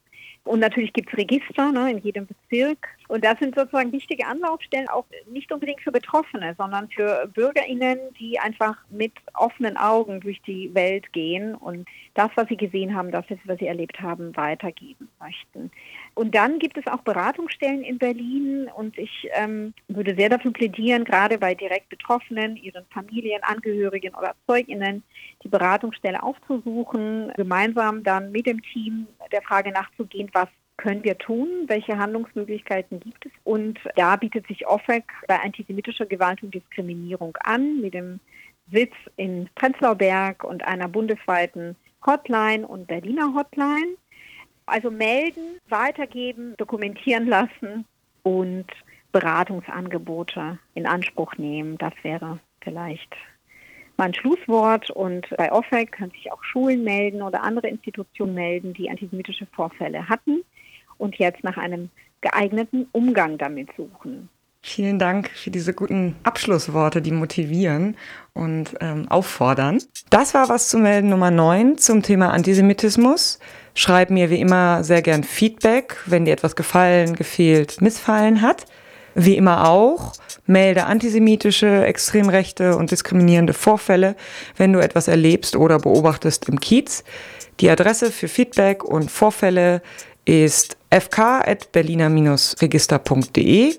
Und 0.45 0.59
natürlich 0.59 0.93
gibt 0.93 1.13
es 1.13 1.19
Register 1.19 1.71
ne, 1.71 1.93
in 1.93 1.99
jedem 1.99 2.27
Bezirk. 2.27 2.89
Und 3.07 3.25
das 3.25 3.39
sind 3.39 3.55
sozusagen 3.55 3.93
wichtige 3.93 4.27
Anlaufstellen, 4.27 4.89
auch 4.89 5.05
nicht 5.31 5.53
unbedingt 5.53 5.81
für 5.83 5.93
Betroffene, 5.93 6.55
sondern 6.57 6.89
für 6.89 7.31
BürgerInnen, 7.35 7.99
die 8.19 8.39
einfach 8.39 8.77
mit 8.91 9.13
offenen 9.35 9.77
Augen 9.77 10.21
durch 10.21 10.41
die 10.43 10.75
Welt 10.75 11.13
gehen 11.13 11.55
und 11.55 11.87
das, 12.15 12.31
was 12.35 12.49
sie 12.49 12.57
gesehen 12.57 12.95
haben, 12.95 13.11
das, 13.11 13.25
was 13.45 13.59
sie 13.59 13.67
erlebt 13.67 14.01
haben, 14.01 14.35
weitergeben 14.37 15.09
möchten. 15.21 15.71
Und 16.15 16.35
dann 16.35 16.59
gibt 16.59 16.77
es 16.77 16.87
auch 16.87 17.03
Beratungsstellen 17.03 17.83
in 17.83 17.99
Berlin 17.99 18.69
und 18.75 18.99
ich 18.99 19.29
ähm, 19.35 19.73
würde 19.89 20.15
sehr 20.15 20.29
dafür 20.29 20.53
plädieren, 20.53 21.05
gerade 21.05 21.39
bei 21.39 21.55
direkt 21.55 21.89
Betroffenen, 21.89 22.57
ihren 22.57 22.85
Familien, 22.87 23.43
Angehörigen 23.43 24.15
oder 24.15 24.35
ZeugInnen, 24.47 25.03
die 25.43 25.49
Beratungsstelle 25.49 26.23
aufzusuchen, 26.23 27.33
gemeinsam 27.37 28.03
dann 28.03 28.31
mit 28.31 28.47
dem 28.47 28.63
Team 28.63 29.07
der 29.33 29.43
Frage 29.43 29.71
nachzugehen, 29.71 30.12
was 30.33 30.49
können 30.77 31.05
wir 31.05 31.19
tun? 31.19 31.49
Welche 31.67 31.99
Handlungsmöglichkeiten 31.99 33.01
gibt 33.01 33.27
es? 33.27 33.33
Und 33.45 33.79
da 33.97 34.17
bietet 34.17 34.47
sich 34.47 34.67
OFEC 34.67 35.05
bei 35.29 35.39
antisemitischer 35.41 36.07
Gewalt 36.07 36.43
und 36.43 36.55
Diskriminierung 36.55 37.37
an, 37.45 37.81
mit 37.81 37.95
dem 37.95 38.21
Sitz 38.71 38.95
in 39.17 39.49
Prenzlauer 39.55 39.97
Berg 39.97 40.45
und 40.45 40.65
einer 40.65 40.89
bundesweiten 40.89 41.77
Hotline 42.05 42.67
und 42.67 42.87
Berliner 42.87 43.35
Hotline. 43.35 43.97
Also 44.67 44.91
melden, 44.91 45.59
weitergeben, 45.69 46.55
dokumentieren 46.57 47.27
lassen 47.27 47.85
und 48.23 48.67
Beratungsangebote 49.13 50.59
in 50.75 50.87
Anspruch 50.87 51.37
nehmen. 51.37 51.79
Das 51.79 51.93
wäre 52.03 52.39
vielleicht 52.63 53.15
mein 53.97 54.15
Schlusswort. 54.15 54.91
Und 54.91 55.27
bei 55.37 55.53
OFEC 55.53 55.93
können 55.93 56.11
sich 56.13 56.33
auch 56.33 56.43
Schulen 56.45 56.85
melden 56.85 57.23
oder 57.23 57.43
andere 57.43 57.69
Institutionen 57.69 58.35
melden, 58.35 58.75
die 58.75 58.91
antisemitische 58.91 59.47
Vorfälle 59.47 60.09
hatten 60.09 60.43
und 60.99 61.17
jetzt 61.17 61.43
nach 61.45 61.57
einem 61.57 61.91
geeigneten 62.21 62.89
Umgang 62.93 63.39
damit 63.39 63.69
suchen. 63.77 64.29
Vielen 64.65 65.01
Dank 65.01 65.29
für 65.31 65.51
diese 65.51 65.75
guten 65.75 66.15
Abschlussworte, 66.23 67.03
die 67.03 67.11
motivieren 67.11 67.97
und 68.33 68.77
ähm, 68.81 69.09
auffordern. 69.09 69.83
Das 70.09 70.35
war 70.35 70.49
was 70.49 70.69
zu 70.69 70.79
melden 70.79 71.09
Nummer 71.09 71.33
9 71.33 71.79
zum 71.79 72.03
Thema 72.03 72.31
Antisemitismus. 72.31 73.41
Schreib 73.75 74.11
mir 74.11 74.31
wie 74.31 74.41
immer 74.41 74.85
sehr 74.85 75.03
gern 75.03 75.25
Feedback, 75.25 75.97
wenn 76.07 76.27
dir 76.27 76.33
etwas 76.33 76.55
gefallen, 76.55 77.17
gefehlt, 77.17 77.81
missfallen 77.81 78.41
hat. 78.41 78.67
Wie 79.15 79.37
immer 79.37 79.69
auch, 79.69 80.15
melde 80.47 80.87
antisemitische, 80.87 81.85
extrem 81.85 82.29
rechte 82.29 82.77
und 82.77 82.91
diskriminierende 82.91 83.53
Vorfälle, 83.53 84.17
wenn 84.57 84.73
du 84.73 84.81
etwas 84.81 85.07
erlebst 85.09 85.57
oder 85.57 85.79
beobachtest 85.79 86.49
im 86.49 86.59
Kiez. 86.61 87.05
Die 87.61 87.69
Adresse 87.71 88.11
für 88.11 88.29
Feedback 88.29 88.83
und 88.85 89.11
Vorfälle 89.11 89.83
ist 90.25 90.79
fk.berliner-register.de. 90.91 93.75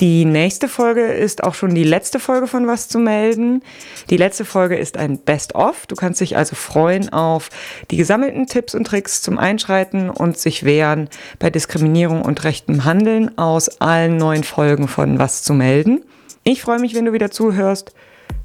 Die 0.00 0.26
nächste 0.26 0.68
Folge 0.68 1.06
ist 1.06 1.42
auch 1.42 1.54
schon 1.54 1.74
die 1.74 1.84
letzte 1.84 2.18
Folge 2.18 2.46
von 2.46 2.66
Was 2.66 2.88
zu 2.88 2.98
melden. 2.98 3.62
Die 4.10 4.18
letzte 4.18 4.44
Folge 4.44 4.76
ist 4.76 4.98
ein 4.98 5.18
Best-of. 5.18 5.86
Du 5.86 5.94
kannst 5.94 6.20
dich 6.20 6.36
also 6.36 6.54
freuen 6.54 7.10
auf 7.12 7.48
die 7.90 7.96
gesammelten 7.96 8.46
Tipps 8.46 8.74
und 8.74 8.86
Tricks 8.86 9.22
zum 9.22 9.38
Einschreiten 9.38 10.10
und 10.10 10.36
sich 10.36 10.64
wehren 10.64 11.08
bei 11.38 11.48
Diskriminierung 11.48 12.22
und 12.22 12.44
rechtem 12.44 12.84
Handeln 12.84 13.38
aus 13.38 13.80
allen 13.80 14.18
neuen 14.18 14.44
Folgen 14.44 14.86
von 14.86 15.18
Was 15.18 15.42
zu 15.42 15.54
melden. 15.54 16.04
Ich 16.44 16.60
freue 16.60 16.78
mich, 16.78 16.94
wenn 16.94 17.06
du 17.06 17.12
wieder 17.12 17.30
zuhörst. 17.30 17.92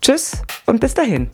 Tschüss 0.02 0.38
und 0.66 0.80
bis 0.80 0.94
dahin. 0.94 1.30